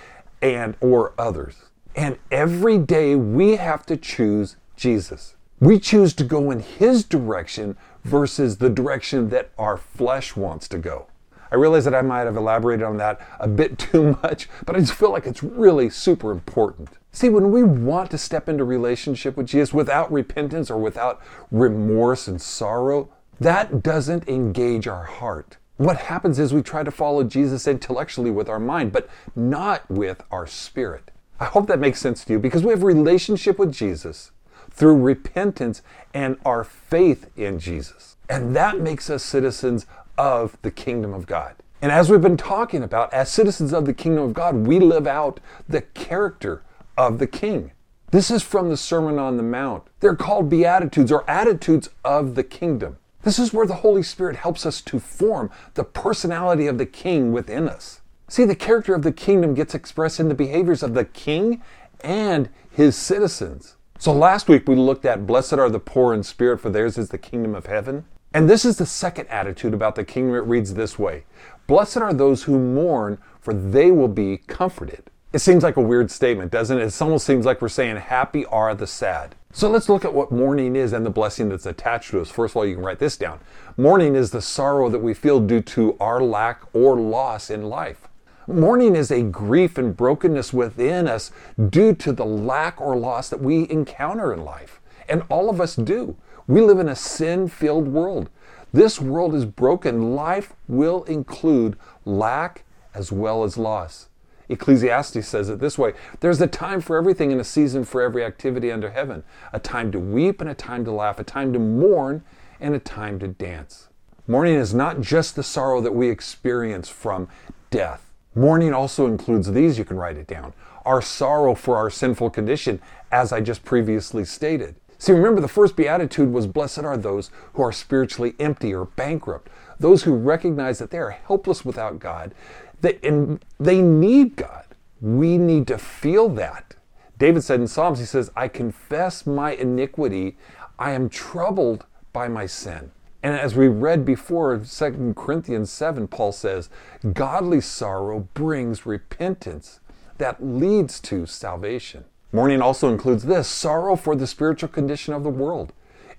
and 0.40 0.74
or 0.80 1.12
others. 1.18 1.56
And 1.94 2.18
every 2.30 2.78
day 2.78 3.14
we 3.14 3.56
have 3.56 3.84
to 3.86 3.96
choose 3.96 4.56
Jesus. 4.76 5.36
We 5.60 5.78
choose 5.78 6.14
to 6.14 6.24
go 6.24 6.50
in 6.50 6.60
his 6.60 7.04
direction 7.04 7.76
versus 8.04 8.58
the 8.58 8.70
direction 8.70 9.30
that 9.30 9.50
our 9.58 9.76
flesh 9.76 10.36
wants 10.36 10.68
to 10.68 10.78
go. 10.78 11.06
I 11.50 11.56
realize 11.56 11.84
that 11.84 11.94
I 11.94 12.02
might 12.02 12.22
have 12.22 12.36
elaborated 12.36 12.84
on 12.84 12.96
that 12.98 13.20
a 13.38 13.48
bit 13.48 13.78
too 13.78 14.16
much, 14.22 14.48
but 14.66 14.76
I 14.76 14.80
just 14.80 14.94
feel 14.94 15.10
like 15.10 15.26
it's 15.26 15.42
really 15.42 15.90
super 15.90 16.30
important. 16.30 16.90
See, 17.12 17.28
when 17.28 17.52
we 17.52 17.62
want 17.62 18.10
to 18.10 18.18
step 18.18 18.48
into 18.48 18.64
relationship 18.64 19.36
with 19.36 19.46
Jesus 19.46 19.72
without 19.72 20.12
repentance 20.12 20.70
or 20.70 20.78
without 20.78 21.22
remorse 21.52 22.26
and 22.26 22.42
sorrow, 22.42 23.08
that 23.38 23.82
doesn't 23.82 24.28
engage 24.28 24.88
our 24.88 25.04
heart. 25.04 25.56
What 25.76 25.96
happens 25.96 26.38
is 26.38 26.52
we 26.52 26.62
try 26.62 26.82
to 26.82 26.90
follow 26.90 27.24
Jesus 27.24 27.66
intellectually 27.66 28.30
with 28.30 28.48
our 28.48 28.60
mind, 28.60 28.92
but 28.92 29.08
not 29.36 29.88
with 29.88 30.22
our 30.30 30.46
spirit. 30.46 31.10
I 31.38 31.46
hope 31.46 31.66
that 31.66 31.80
makes 31.80 32.00
sense 32.00 32.24
to 32.24 32.32
you 32.32 32.38
because 32.38 32.64
we 32.64 32.70
have 32.70 32.82
a 32.82 32.86
relationship 32.86 33.58
with 33.58 33.72
Jesus 33.72 34.32
through 34.74 35.00
repentance 35.00 35.82
and 36.12 36.36
our 36.44 36.64
faith 36.64 37.30
in 37.36 37.58
Jesus. 37.58 38.16
And 38.28 38.54
that 38.56 38.80
makes 38.80 39.08
us 39.08 39.22
citizens 39.22 39.86
of 40.18 40.58
the 40.62 40.70
kingdom 40.70 41.12
of 41.12 41.26
God. 41.26 41.54
And 41.82 41.92
as 41.92 42.08
we've 42.08 42.20
been 42.20 42.36
talking 42.36 42.82
about, 42.82 43.12
as 43.12 43.30
citizens 43.30 43.72
of 43.72 43.84
the 43.84 43.94
kingdom 43.94 44.24
of 44.24 44.34
God, 44.34 44.66
we 44.66 44.78
live 44.78 45.06
out 45.06 45.40
the 45.68 45.82
character 45.82 46.62
of 46.96 47.18
the 47.18 47.26
king. 47.26 47.72
This 48.10 48.30
is 48.30 48.42
from 48.42 48.70
the 48.70 48.76
Sermon 48.76 49.18
on 49.18 49.36
the 49.36 49.42
Mount. 49.42 49.84
They're 50.00 50.14
called 50.14 50.48
Beatitudes 50.48 51.10
or 51.10 51.28
attitudes 51.28 51.90
of 52.04 52.36
the 52.36 52.44
kingdom. 52.44 52.98
This 53.22 53.38
is 53.38 53.52
where 53.52 53.66
the 53.66 53.76
Holy 53.76 54.02
Spirit 54.02 54.36
helps 54.36 54.64
us 54.64 54.80
to 54.82 55.00
form 55.00 55.50
the 55.74 55.84
personality 55.84 56.66
of 56.66 56.78
the 56.78 56.86
king 56.86 57.32
within 57.32 57.68
us. 57.68 58.00
See, 58.28 58.44
the 58.44 58.54
character 58.54 58.94
of 58.94 59.02
the 59.02 59.12
kingdom 59.12 59.54
gets 59.54 59.74
expressed 59.74 60.20
in 60.20 60.28
the 60.28 60.34
behaviors 60.34 60.82
of 60.82 60.94
the 60.94 61.04
king 61.04 61.62
and 62.00 62.48
his 62.70 62.96
citizens. 62.96 63.76
So 64.04 64.12
last 64.12 64.50
week 64.50 64.68
we 64.68 64.76
looked 64.76 65.06
at 65.06 65.26
blessed 65.26 65.54
are 65.54 65.70
the 65.70 65.80
poor 65.80 66.12
in 66.12 66.22
spirit, 66.24 66.60
for 66.60 66.68
theirs 66.68 66.98
is 66.98 67.08
the 67.08 67.16
kingdom 67.16 67.54
of 67.54 67.64
heaven. 67.64 68.04
And 68.34 68.50
this 68.50 68.66
is 68.66 68.76
the 68.76 68.84
second 68.84 69.28
attitude 69.28 69.72
about 69.72 69.94
the 69.94 70.04
kingdom. 70.04 70.34
It 70.34 70.40
reads 70.40 70.74
this 70.74 70.98
way 70.98 71.24
Blessed 71.66 71.96
are 71.96 72.12
those 72.12 72.42
who 72.42 72.58
mourn, 72.58 73.16
for 73.40 73.54
they 73.54 73.90
will 73.90 74.08
be 74.08 74.36
comforted. 74.46 75.04
It 75.32 75.38
seems 75.38 75.62
like 75.62 75.78
a 75.78 75.80
weird 75.80 76.10
statement, 76.10 76.52
doesn't 76.52 76.76
it? 76.76 76.84
It 76.84 77.00
almost 77.00 77.24
seems 77.24 77.46
like 77.46 77.62
we're 77.62 77.70
saying, 77.70 77.96
Happy 77.96 78.44
are 78.44 78.74
the 78.74 78.86
sad. 78.86 79.36
So 79.54 79.70
let's 79.70 79.88
look 79.88 80.04
at 80.04 80.12
what 80.12 80.30
mourning 80.30 80.76
is 80.76 80.92
and 80.92 81.06
the 81.06 81.08
blessing 81.08 81.48
that's 81.48 81.64
attached 81.64 82.10
to 82.10 82.20
us. 82.20 82.28
First 82.28 82.52
of 82.52 82.58
all, 82.58 82.66
you 82.66 82.74
can 82.74 82.84
write 82.84 82.98
this 82.98 83.16
down. 83.16 83.40
Mourning 83.78 84.16
is 84.16 84.32
the 84.32 84.42
sorrow 84.42 84.90
that 84.90 84.98
we 84.98 85.14
feel 85.14 85.40
due 85.40 85.62
to 85.62 85.96
our 85.98 86.20
lack 86.20 86.60
or 86.74 87.00
loss 87.00 87.48
in 87.48 87.62
life. 87.62 88.06
Mourning 88.46 88.94
is 88.94 89.10
a 89.10 89.22
grief 89.22 89.78
and 89.78 89.96
brokenness 89.96 90.52
within 90.52 91.08
us 91.08 91.30
due 91.70 91.94
to 91.94 92.12
the 92.12 92.26
lack 92.26 92.80
or 92.80 92.96
loss 92.96 93.28
that 93.30 93.40
we 93.40 93.68
encounter 93.70 94.32
in 94.32 94.44
life. 94.44 94.80
And 95.08 95.22
all 95.28 95.48
of 95.48 95.60
us 95.60 95.76
do. 95.76 96.16
We 96.46 96.60
live 96.60 96.78
in 96.78 96.88
a 96.88 96.96
sin 96.96 97.48
filled 97.48 97.88
world. 97.88 98.28
This 98.72 99.00
world 99.00 99.34
is 99.34 99.44
broken. 99.44 100.14
Life 100.14 100.52
will 100.68 101.04
include 101.04 101.76
lack 102.04 102.64
as 102.92 103.10
well 103.10 103.44
as 103.44 103.56
loss. 103.56 104.08
Ecclesiastes 104.48 105.26
says 105.26 105.48
it 105.48 105.58
this 105.58 105.78
way 105.78 105.94
There's 106.20 106.40
a 106.40 106.46
time 106.46 106.80
for 106.80 106.96
everything 106.96 107.32
and 107.32 107.40
a 107.40 107.44
season 107.44 107.84
for 107.84 108.02
every 108.02 108.24
activity 108.24 108.70
under 108.70 108.90
heaven, 108.90 109.24
a 109.52 109.58
time 109.58 109.90
to 109.92 109.98
weep 109.98 110.40
and 110.40 110.50
a 110.50 110.54
time 110.54 110.84
to 110.84 110.90
laugh, 110.90 111.18
a 111.18 111.24
time 111.24 111.52
to 111.54 111.58
mourn 111.58 112.22
and 112.60 112.74
a 112.74 112.78
time 112.78 113.18
to 113.20 113.28
dance. 113.28 113.88
Mourning 114.26 114.54
is 114.54 114.74
not 114.74 115.00
just 115.00 115.36
the 115.36 115.42
sorrow 115.42 115.80
that 115.80 115.94
we 115.94 116.08
experience 116.08 116.88
from 116.88 117.28
death. 117.70 118.10
Mourning 118.34 118.74
also 118.74 119.06
includes 119.06 119.52
these, 119.52 119.78
you 119.78 119.84
can 119.84 119.96
write 119.96 120.16
it 120.16 120.26
down 120.26 120.52
our 120.84 121.00
sorrow 121.00 121.54
for 121.54 121.76
our 121.76 121.88
sinful 121.88 122.30
condition, 122.30 122.80
as 123.10 123.32
I 123.32 123.40
just 123.40 123.64
previously 123.64 124.24
stated. 124.24 124.74
See, 124.98 125.12
remember 125.12 125.40
the 125.40 125.48
first 125.48 125.76
beatitude 125.76 126.32
was 126.32 126.46
Blessed 126.46 126.80
are 126.80 126.96
those 126.96 127.30
who 127.54 127.62
are 127.62 127.72
spiritually 127.72 128.34
empty 128.38 128.74
or 128.74 128.84
bankrupt, 128.84 129.50
those 129.78 130.02
who 130.02 130.14
recognize 130.14 130.78
that 130.78 130.90
they 130.90 130.98
are 130.98 131.10
helpless 131.10 131.64
without 131.64 131.98
God, 131.98 132.34
that, 132.80 133.02
and 133.04 133.44
they 133.58 133.80
need 133.82 134.36
God. 134.36 134.66
We 135.00 135.38
need 135.38 135.66
to 135.68 135.78
feel 135.78 136.28
that. 136.30 136.74
David 137.18 137.44
said 137.44 137.60
in 137.60 137.68
Psalms, 137.68 137.98
he 137.98 138.04
says, 138.04 138.30
I 138.36 138.48
confess 138.48 139.26
my 139.26 139.52
iniquity, 139.52 140.36
I 140.78 140.92
am 140.92 141.08
troubled 141.08 141.86
by 142.12 142.28
my 142.28 142.46
sin. 142.46 142.90
And 143.24 143.34
as 143.34 143.54
we 143.54 143.68
read 143.68 144.04
before, 144.04 144.58
2 144.58 145.14
Corinthians 145.16 145.70
7, 145.70 146.08
Paul 146.08 146.30
says, 146.30 146.68
Godly 147.14 147.62
sorrow 147.62 148.28
brings 148.34 148.84
repentance 148.84 149.80
that 150.18 150.44
leads 150.44 151.00
to 151.00 151.24
salvation. 151.24 152.04
Mourning 152.32 152.60
also 152.60 152.90
includes 152.90 153.24
this 153.24 153.48
sorrow 153.48 153.96
for 153.96 154.14
the 154.14 154.26
spiritual 154.26 154.68
condition 154.68 155.14
of 155.14 155.22
the 155.22 155.30
world. 155.30 155.72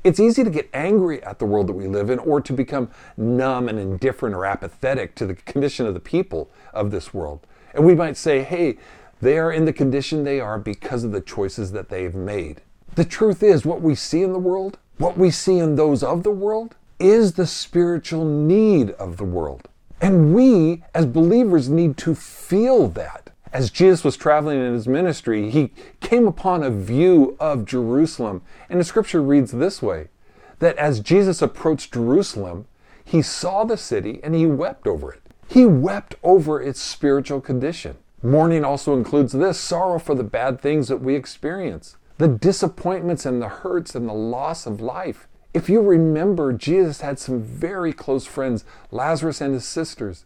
It's 0.03 0.19
easy 0.19 0.43
to 0.43 0.49
get 0.49 0.67
angry 0.73 1.21
at 1.21 1.37
the 1.37 1.45
world 1.45 1.67
that 1.67 1.73
we 1.73 1.85
live 1.85 2.09
in 2.09 2.17
or 2.17 2.41
to 2.41 2.51
become 2.51 2.89
numb 3.15 3.69
and 3.69 3.77
indifferent 3.77 4.33
or 4.33 4.43
apathetic 4.43 5.13
to 5.15 5.27
the 5.27 5.35
condition 5.35 5.85
of 5.85 5.93
the 5.93 5.99
people 5.99 6.49
of 6.73 6.89
this 6.89 7.13
world. 7.13 7.45
And 7.75 7.85
we 7.85 7.93
might 7.93 8.17
say, 8.17 8.41
hey, 8.41 8.79
they 9.21 9.37
are 9.37 9.51
in 9.51 9.65
the 9.65 9.73
condition 9.73 10.23
they 10.23 10.39
are 10.39 10.57
because 10.57 11.03
of 11.03 11.11
the 11.11 11.21
choices 11.21 11.71
that 11.71 11.89
they've 11.89 12.15
made. 12.15 12.61
The 12.95 13.05
truth 13.05 13.43
is, 13.43 13.63
what 13.63 13.83
we 13.83 13.93
see 13.93 14.23
in 14.23 14.33
the 14.33 14.39
world, 14.39 14.79
what 14.97 15.19
we 15.19 15.29
see 15.29 15.59
in 15.59 15.75
those 15.75 16.01
of 16.01 16.23
the 16.23 16.31
world, 16.31 16.75
is 16.99 17.33
the 17.33 17.47
spiritual 17.47 18.25
need 18.25 18.91
of 18.91 19.17
the 19.17 19.23
world. 19.23 19.67
And 20.01 20.35
we, 20.35 20.83
as 20.93 21.05
believers, 21.05 21.69
need 21.69 21.97
to 21.97 22.15
feel 22.15 22.87
that. 22.89 23.31
As 23.53 23.71
Jesus 23.71 24.03
was 24.03 24.17
traveling 24.17 24.59
in 24.59 24.73
his 24.73 24.87
ministry, 24.87 25.49
he 25.49 25.71
came 26.01 26.27
upon 26.27 26.61
a 26.61 26.69
view 26.69 27.37
of 27.39 27.65
Jerusalem. 27.65 28.41
And 28.69 28.79
the 28.79 28.83
scripture 28.83 29.21
reads 29.21 29.51
this 29.51 29.81
way 29.81 30.09
that 30.59 30.77
as 30.77 30.99
Jesus 30.99 31.41
approached 31.41 31.93
Jerusalem, 31.93 32.65
he 33.03 33.21
saw 33.21 33.63
the 33.63 33.77
city 33.77 34.19
and 34.23 34.35
he 34.35 34.45
wept 34.45 34.87
over 34.87 35.13
it. 35.13 35.21
He 35.47 35.65
wept 35.65 36.15
over 36.23 36.61
its 36.61 36.81
spiritual 36.81 37.39
condition. 37.39 37.97
Mourning 38.23 38.65
also 38.65 38.95
includes 38.95 39.31
this 39.33 39.59
sorrow 39.59 39.99
for 39.99 40.15
the 40.15 40.23
bad 40.23 40.59
things 40.59 40.87
that 40.87 41.01
we 41.01 41.15
experience, 41.15 41.95
the 42.17 42.27
disappointments 42.27 43.25
and 43.25 43.41
the 43.41 43.49
hurts 43.49 43.93
and 43.93 44.09
the 44.09 44.13
loss 44.13 44.65
of 44.65 44.81
life. 44.81 45.27
If 45.55 45.69
you 45.69 45.79
remember, 45.79 46.51
Jesus 46.51 46.99
had 46.99 47.17
some 47.17 47.41
very 47.41 47.93
close 47.93 48.25
friends, 48.25 48.65
Lazarus 48.91 49.39
and 49.39 49.53
his 49.53 49.65
sisters. 49.65 50.25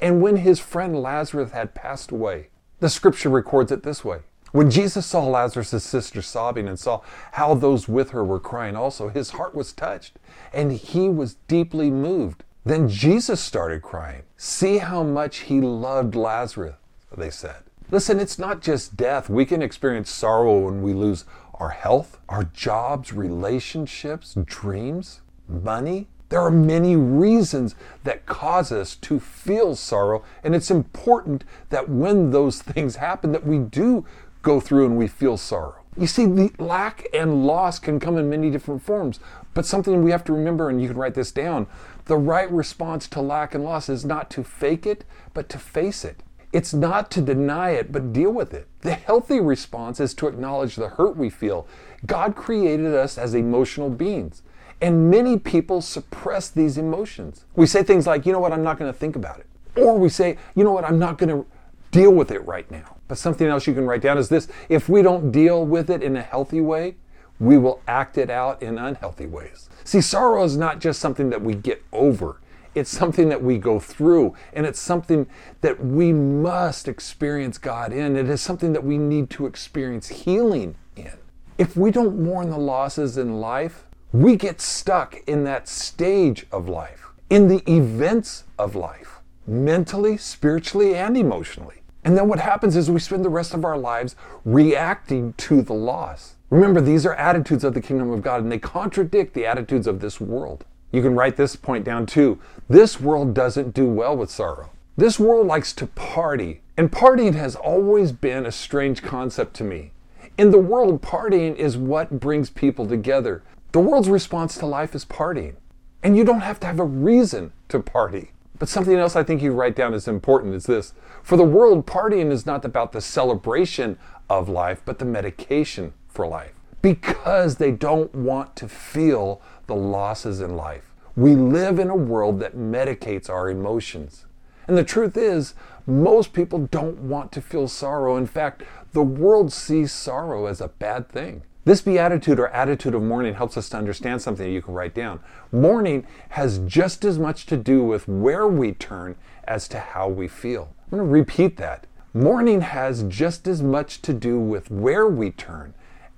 And 0.00 0.22
when 0.22 0.36
his 0.36 0.60
friend 0.60 1.02
Lazarus 1.02 1.50
had 1.50 1.74
passed 1.74 2.12
away, 2.12 2.50
the 2.78 2.88
scripture 2.88 3.28
records 3.28 3.72
it 3.72 3.82
this 3.82 4.04
way. 4.04 4.20
When 4.52 4.70
Jesus 4.70 5.04
saw 5.04 5.26
Lazarus' 5.26 5.82
sister 5.82 6.22
sobbing 6.22 6.68
and 6.68 6.78
saw 6.78 7.00
how 7.32 7.54
those 7.54 7.88
with 7.88 8.10
her 8.10 8.24
were 8.24 8.38
crying 8.38 8.76
also, 8.76 9.08
his 9.08 9.30
heart 9.30 9.52
was 9.52 9.72
touched 9.72 10.16
and 10.52 10.70
he 10.70 11.08
was 11.08 11.34
deeply 11.48 11.90
moved. 11.90 12.44
Then 12.64 12.88
Jesus 12.88 13.40
started 13.40 13.82
crying. 13.82 14.22
See 14.36 14.78
how 14.78 15.02
much 15.02 15.38
he 15.38 15.60
loved 15.60 16.14
Lazarus, 16.14 16.76
they 17.16 17.30
said. 17.30 17.64
Listen, 17.90 18.20
it's 18.20 18.38
not 18.38 18.60
just 18.60 18.96
death. 18.96 19.28
We 19.28 19.44
can 19.44 19.60
experience 19.60 20.10
sorrow 20.10 20.58
when 20.66 20.82
we 20.82 20.92
lose 20.92 21.24
our 21.58 21.70
health, 21.70 22.18
our 22.28 22.44
jobs, 22.44 23.12
relationships, 23.12 24.36
dreams, 24.44 25.20
money. 25.48 26.06
There 26.28 26.40
are 26.40 26.50
many 26.50 26.94
reasons 26.94 27.74
that 28.04 28.26
cause 28.26 28.70
us 28.70 28.96
to 28.96 29.18
feel 29.18 29.74
sorrow, 29.74 30.22
and 30.44 30.54
it's 30.54 30.70
important 30.70 31.44
that 31.70 31.88
when 31.88 32.30
those 32.30 32.60
things 32.62 32.96
happen 32.96 33.32
that 33.32 33.46
we 33.46 33.58
do 33.58 34.04
go 34.42 34.60
through 34.60 34.86
and 34.86 34.96
we 34.96 35.08
feel 35.08 35.36
sorrow. 35.36 35.76
You 35.96 36.06
see, 36.06 36.26
the 36.26 36.52
lack 36.58 37.08
and 37.12 37.44
loss 37.44 37.78
can 37.78 37.98
come 37.98 38.18
in 38.18 38.30
many 38.30 38.50
different 38.50 38.82
forms, 38.82 39.18
but 39.52 39.66
something 39.66 40.04
we 40.04 40.12
have 40.12 40.22
to 40.24 40.32
remember, 40.32 40.68
and 40.68 40.80
you 40.80 40.88
can 40.88 40.96
write 40.96 41.14
this 41.14 41.32
down 41.32 41.66
the 42.04 42.16
right 42.16 42.50
response 42.50 43.06
to 43.06 43.20
lack 43.20 43.54
and 43.54 43.62
loss 43.62 43.90
is 43.90 44.04
not 44.04 44.30
to 44.30 44.42
fake 44.42 44.86
it, 44.86 45.04
but 45.34 45.48
to 45.50 45.58
face 45.58 46.06
it. 46.06 46.22
It's 46.52 46.72
not 46.72 47.10
to 47.12 47.20
deny 47.20 47.70
it, 47.70 47.92
but 47.92 48.12
deal 48.12 48.30
with 48.30 48.54
it. 48.54 48.68
The 48.80 48.94
healthy 48.94 49.40
response 49.40 50.00
is 50.00 50.14
to 50.14 50.28
acknowledge 50.28 50.76
the 50.76 50.88
hurt 50.88 51.16
we 51.16 51.28
feel. 51.28 51.66
God 52.06 52.36
created 52.36 52.94
us 52.94 53.18
as 53.18 53.34
emotional 53.34 53.90
beings, 53.90 54.42
and 54.80 55.10
many 55.10 55.38
people 55.38 55.82
suppress 55.82 56.48
these 56.48 56.78
emotions. 56.78 57.44
We 57.54 57.66
say 57.66 57.82
things 57.82 58.06
like, 58.06 58.24
you 58.24 58.32
know 58.32 58.40
what, 58.40 58.52
I'm 58.52 58.62
not 58.62 58.78
going 58.78 58.90
to 58.90 58.98
think 58.98 59.16
about 59.16 59.40
it. 59.40 59.46
Or 59.76 59.98
we 59.98 60.08
say, 60.08 60.38
you 60.54 60.64
know 60.64 60.72
what, 60.72 60.84
I'm 60.84 60.98
not 60.98 61.18
going 61.18 61.28
to 61.30 61.46
deal 61.90 62.12
with 62.12 62.30
it 62.30 62.40
right 62.46 62.70
now. 62.70 62.96
But 63.08 63.18
something 63.18 63.46
else 63.46 63.66
you 63.66 63.74
can 63.74 63.86
write 63.86 64.02
down 64.02 64.18
is 64.18 64.28
this 64.28 64.48
if 64.68 64.88
we 64.88 65.02
don't 65.02 65.30
deal 65.30 65.64
with 65.64 65.90
it 65.90 66.02
in 66.02 66.16
a 66.16 66.22
healthy 66.22 66.60
way, 66.60 66.96
we 67.40 67.56
will 67.56 67.80
act 67.86 68.18
it 68.18 68.30
out 68.30 68.62
in 68.62 68.78
unhealthy 68.78 69.26
ways. 69.26 69.68
See, 69.84 70.00
sorrow 70.00 70.44
is 70.44 70.56
not 70.56 70.80
just 70.80 71.00
something 71.00 71.30
that 71.30 71.42
we 71.42 71.54
get 71.54 71.82
over, 71.92 72.40
it's 72.78 72.90
something 72.90 73.28
that 73.28 73.42
we 73.42 73.58
go 73.58 73.78
through, 73.78 74.34
and 74.52 74.64
it's 74.66 74.80
something 74.80 75.26
that 75.60 75.84
we 75.84 76.12
must 76.12 76.88
experience 76.88 77.58
God 77.58 77.92
in. 77.92 78.16
It 78.16 78.28
is 78.28 78.40
something 78.40 78.72
that 78.72 78.84
we 78.84 78.98
need 78.98 79.30
to 79.30 79.46
experience 79.46 80.08
healing 80.08 80.76
in. 80.96 81.12
If 81.58 81.76
we 81.76 81.90
don't 81.90 82.20
mourn 82.20 82.50
the 82.50 82.58
losses 82.58 83.18
in 83.18 83.40
life, 83.40 83.84
we 84.12 84.36
get 84.36 84.60
stuck 84.60 85.16
in 85.26 85.44
that 85.44 85.68
stage 85.68 86.46
of 86.50 86.68
life, 86.68 87.08
in 87.28 87.48
the 87.48 87.62
events 87.70 88.44
of 88.58 88.74
life, 88.74 89.20
mentally, 89.46 90.16
spiritually, 90.16 90.94
and 90.94 91.16
emotionally. 91.16 91.82
And 92.04 92.16
then 92.16 92.28
what 92.28 92.38
happens 92.38 92.76
is 92.76 92.90
we 92.90 93.00
spend 93.00 93.24
the 93.24 93.28
rest 93.28 93.52
of 93.52 93.64
our 93.64 93.76
lives 93.76 94.16
reacting 94.44 95.34
to 95.34 95.60
the 95.60 95.74
loss. 95.74 96.36
Remember, 96.48 96.80
these 96.80 97.04
are 97.04 97.14
attitudes 97.14 97.64
of 97.64 97.74
the 97.74 97.82
kingdom 97.82 98.10
of 98.10 98.22
God, 98.22 98.42
and 98.42 98.50
they 98.50 98.58
contradict 98.58 99.34
the 99.34 99.44
attitudes 99.44 99.86
of 99.86 100.00
this 100.00 100.20
world. 100.20 100.64
You 100.90 101.02
can 101.02 101.14
write 101.14 101.36
this 101.36 101.56
point 101.56 101.84
down 101.84 102.06
too. 102.06 102.38
This 102.68 103.00
world 103.00 103.34
doesn't 103.34 103.74
do 103.74 103.86
well 103.86 104.16
with 104.16 104.30
sorrow. 104.30 104.70
This 104.96 105.20
world 105.20 105.46
likes 105.46 105.72
to 105.74 105.86
party, 105.86 106.60
and 106.76 106.90
partying 106.90 107.34
has 107.34 107.54
always 107.54 108.10
been 108.12 108.46
a 108.46 108.52
strange 108.52 109.02
concept 109.02 109.54
to 109.54 109.64
me. 109.64 109.92
In 110.36 110.50
the 110.50 110.58
world, 110.58 111.02
partying 111.02 111.56
is 111.56 111.76
what 111.76 112.20
brings 112.20 112.50
people 112.50 112.86
together. 112.86 113.42
The 113.72 113.80
world's 113.80 114.08
response 114.08 114.56
to 114.58 114.66
life 114.66 114.94
is 114.94 115.04
partying. 115.04 115.56
And 116.02 116.16
you 116.16 116.24
don't 116.24 116.40
have 116.40 116.60
to 116.60 116.66
have 116.66 116.80
a 116.80 116.84
reason 116.84 117.52
to 117.68 117.80
party. 117.80 118.30
But 118.58 118.68
something 118.68 118.96
else 118.96 119.14
I 119.14 119.22
think 119.22 119.42
you 119.42 119.52
write 119.52 119.76
down 119.76 119.94
is 119.94 120.08
important 120.08 120.54
is 120.54 120.66
this. 120.66 120.94
For 121.22 121.36
the 121.36 121.44
world, 121.44 121.86
partying 121.86 122.30
is 122.30 122.46
not 122.46 122.64
about 122.64 122.92
the 122.92 123.00
celebration 123.00 123.98
of 124.28 124.48
life, 124.48 124.82
but 124.84 124.98
the 124.98 125.04
medication 125.04 125.92
for 126.08 126.26
life. 126.26 126.52
Because 126.82 127.56
they 127.56 127.72
don't 127.72 128.14
want 128.14 128.56
to 128.56 128.68
feel 128.68 129.40
the 129.68 129.76
losses 129.76 130.40
in 130.40 130.56
life. 130.56 130.92
We 131.14 131.36
live 131.36 131.78
in 131.78 131.88
a 131.90 131.96
world 131.96 132.40
that 132.40 132.56
medicates 132.56 133.30
our 133.30 133.48
emotions. 133.48 134.26
And 134.66 134.76
the 134.76 134.84
truth 134.84 135.16
is, 135.16 135.54
most 135.86 136.32
people 136.32 136.66
don't 136.66 136.98
want 136.98 137.32
to 137.32 137.40
feel 137.40 137.68
sorrow. 137.68 138.16
In 138.16 138.26
fact, 138.26 138.62
the 138.92 139.02
world 139.02 139.52
sees 139.52 139.92
sorrow 139.92 140.46
as 140.46 140.60
a 140.60 140.68
bad 140.68 141.08
thing. 141.08 141.42
This 141.64 141.82
beatitude 141.82 142.38
or 142.38 142.48
attitude 142.48 142.94
of 142.94 143.02
mourning 143.02 143.34
helps 143.34 143.56
us 143.56 143.68
to 143.70 143.76
understand 143.76 144.22
something 144.22 144.50
you 144.50 144.62
can 144.62 144.74
write 144.74 144.94
down. 144.94 145.20
Mourning 145.52 146.06
has 146.30 146.58
just 146.60 147.04
as 147.04 147.18
much 147.18 147.46
to 147.46 147.56
do 147.56 147.82
with 147.82 148.08
where 148.08 148.46
we 148.46 148.72
turn 148.72 149.16
as 149.44 149.68
to 149.68 149.78
how 149.78 150.08
we 150.08 150.28
feel. 150.28 150.74
I'm 150.90 150.98
going 150.98 151.08
to 151.08 151.12
repeat 151.12 151.56
that. 151.58 151.86
Mourning 152.14 152.62
has 152.62 153.02
just 153.02 153.46
as 153.46 153.62
much 153.62 154.00
to 154.02 154.14
do 154.14 154.38
with 154.38 154.70
where 154.70 155.06
we 155.06 155.30
turn 155.30 155.74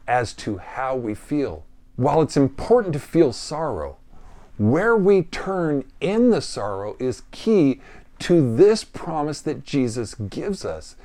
as 0.07 0.33
to 0.35 0.59
how 0.59 0.95
we 0.95 1.15
feel. 1.15 1.65
While 2.01 2.23
it's 2.23 2.39
important 2.39 2.95
to 2.95 2.99
feel 2.99 3.31
sorrow, 3.31 3.99
where 4.57 4.97
we 4.97 5.21
turn 5.21 5.85
in 6.01 6.31
the 6.31 6.41
sorrow 6.41 6.97
is 6.99 7.25
key 7.31 7.83
to 8.21 8.57
this 8.57 8.85
promise 8.85 9.43
that 9.43 9.65
Jesus 9.65 10.15
gives 10.15 10.65
us 10.65 10.97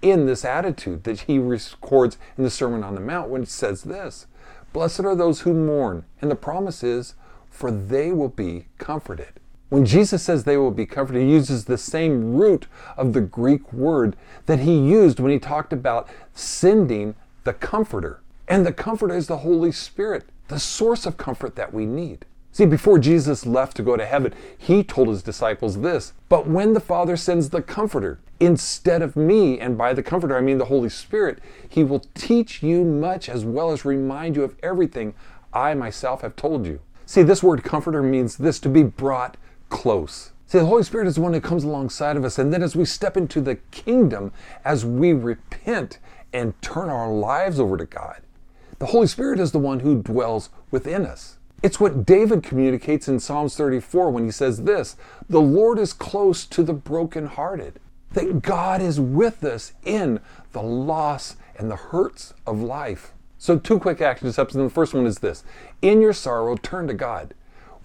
in 0.00 0.26
this 0.26 0.44
attitude 0.44 1.02
that 1.02 1.22
he 1.22 1.40
records 1.40 2.18
in 2.38 2.44
the 2.44 2.50
Sermon 2.50 2.84
on 2.84 2.94
the 2.94 3.00
Mount 3.00 3.30
when 3.30 3.42
it 3.42 3.48
says 3.48 3.82
this 3.82 4.28
Blessed 4.72 5.00
are 5.00 5.16
those 5.16 5.40
who 5.40 5.54
mourn. 5.54 6.04
And 6.22 6.30
the 6.30 6.36
promise 6.36 6.84
is, 6.84 7.14
for 7.50 7.72
they 7.72 8.12
will 8.12 8.28
be 8.28 8.66
comforted. 8.78 9.40
When 9.70 9.84
Jesus 9.84 10.22
says 10.22 10.44
they 10.44 10.56
will 10.56 10.70
be 10.70 10.86
comforted, 10.86 11.22
he 11.22 11.32
uses 11.32 11.64
the 11.64 11.76
same 11.76 12.36
root 12.36 12.68
of 12.96 13.12
the 13.12 13.22
Greek 13.22 13.72
word 13.72 14.14
that 14.46 14.60
he 14.60 14.78
used 14.78 15.18
when 15.18 15.32
he 15.32 15.40
talked 15.40 15.72
about 15.72 16.08
sending 16.32 17.16
the 17.42 17.54
Comforter. 17.54 18.20
And 18.46 18.64
the 18.64 18.72
Comforter 18.72 19.16
is 19.16 19.26
the 19.26 19.38
Holy 19.38 19.72
Spirit, 19.72 20.26
the 20.48 20.58
source 20.58 21.06
of 21.06 21.16
comfort 21.16 21.56
that 21.56 21.72
we 21.72 21.86
need. 21.86 22.26
See, 22.54 22.66
before 22.66 23.00
Jesus 23.00 23.46
left 23.46 23.76
to 23.78 23.82
go 23.82 23.96
to 23.96 24.06
heaven, 24.06 24.32
he 24.56 24.84
told 24.84 25.08
his 25.08 25.24
disciples 25.24 25.80
this 25.80 26.12
But 26.28 26.46
when 26.46 26.72
the 26.72 26.80
Father 26.80 27.16
sends 27.16 27.50
the 27.50 27.60
Comforter, 27.60 28.20
instead 28.38 29.02
of 29.02 29.16
me, 29.16 29.58
and 29.58 29.76
by 29.76 29.92
the 29.92 30.04
Comforter 30.04 30.36
I 30.36 30.40
mean 30.40 30.58
the 30.58 30.66
Holy 30.66 30.88
Spirit, 30.88 31.40
he 31.68 31.82
will 31.82 32.04
teach 32.14 32.62
you 32.62 32.84
much 32.84 33.28
as 33.28 33.44
well 33.44 33.72
as 33.72 33.84
remind 33.84 34.36
you 34.36 34.44
of 34.44 34.54
everything 34.62 35.14
I 35.52 35.74
myself 35.74 36.20
have 36.20 36.36
told 36.36 36.64
you. 36.64 36.78
See, 37.06 37.22
this 37.22 37.42
word 37.42 37.64
Comforter 37.64 38.02
means 38.02 38.36
this 38.36 38.60
to 38.60 38.68
be 38.68 38.84
brought 38.84 39.36
close. 39.68 40.30
See, 40.46 40.58
the 40.58 40.66
Holy 40.66 40.84
Spirit 40.84 41.08
is 41.08 41.16
the 41.16 41.22
one 41.22 41.32
that 41.32 41.42
comes 41.42 41.64
alongside 41.64 42.16
of 42.16 42.24
us, 42.24 42.38
and 42.38 42.52
then 42.52 42.62
as 42.62 42.76
we 42.76 42.84
step 42.84 43.16
into 43.16 43.40
the 43.40 43.56
kingdom, 43.72 44.30
as 44.64 44.84
we 44.84 45.12
repent 45.12 45.98
and 46.32 46.54
turn 46.62 46.88
our 46.88 47.10
lives 47.10 47.58
over 47.58 47.76
to 47.76 47.84
God, 47.84 48.20
the 48.78 48.86
Holy 48.86 49.06
Spirit 49.06 49.40
is 49.40 49.52
the 49.52 49.58
one 49.58 49.80
who 49.80 50.02
dwells 50.02 50.50
within 50.70 51.06
us. 51.06 51.38
It's 51.62 51.80
what 51.80 52.04
David 52.04 52.42
communicates 52.42 53.08
in 53.08 53.20
Psalms 53.20 53.56
34 53.56 54.10
when 54.10 54.24
he 54.24 54.30
says 54.30 54.64
this 54.64 54.96
The 55.28 55.40
Lord 55.40 55.78
is 55.78 55.92
close 55.92 56.44
to 56.46 56.62
the 56.62 56.74
brokenhearted. 56.74 57.80
That 58.12 58.42
God 58.42 58.80
is 58.80 59.00
with 59.00 59.42
us 59.42 59.72
in 59.82 60.20
the 60.52 60.62
loss 60.62 61.36
and 61.56 61.70
the 61.70 61.76
hurts 61.76 62.34
of 62.46 62.60
life. 62.60 63.12
So, 63.38 63.58
two 63.58 63.78
quick 63.78 64.00
action 64.00 64.32
steps. 64.32 64.54
And 64.54 64.66
the 64.66 64.70
first 64.70 64.94
one 64.94 65.06
is 65.06 65.18
this 65.18 65.44
In 65.80 66.00
your 66.00 66.12
sorrow, 66.12 66.56
turn 66.56 66.86
to 66.88 66.94
God. 66.94 67.34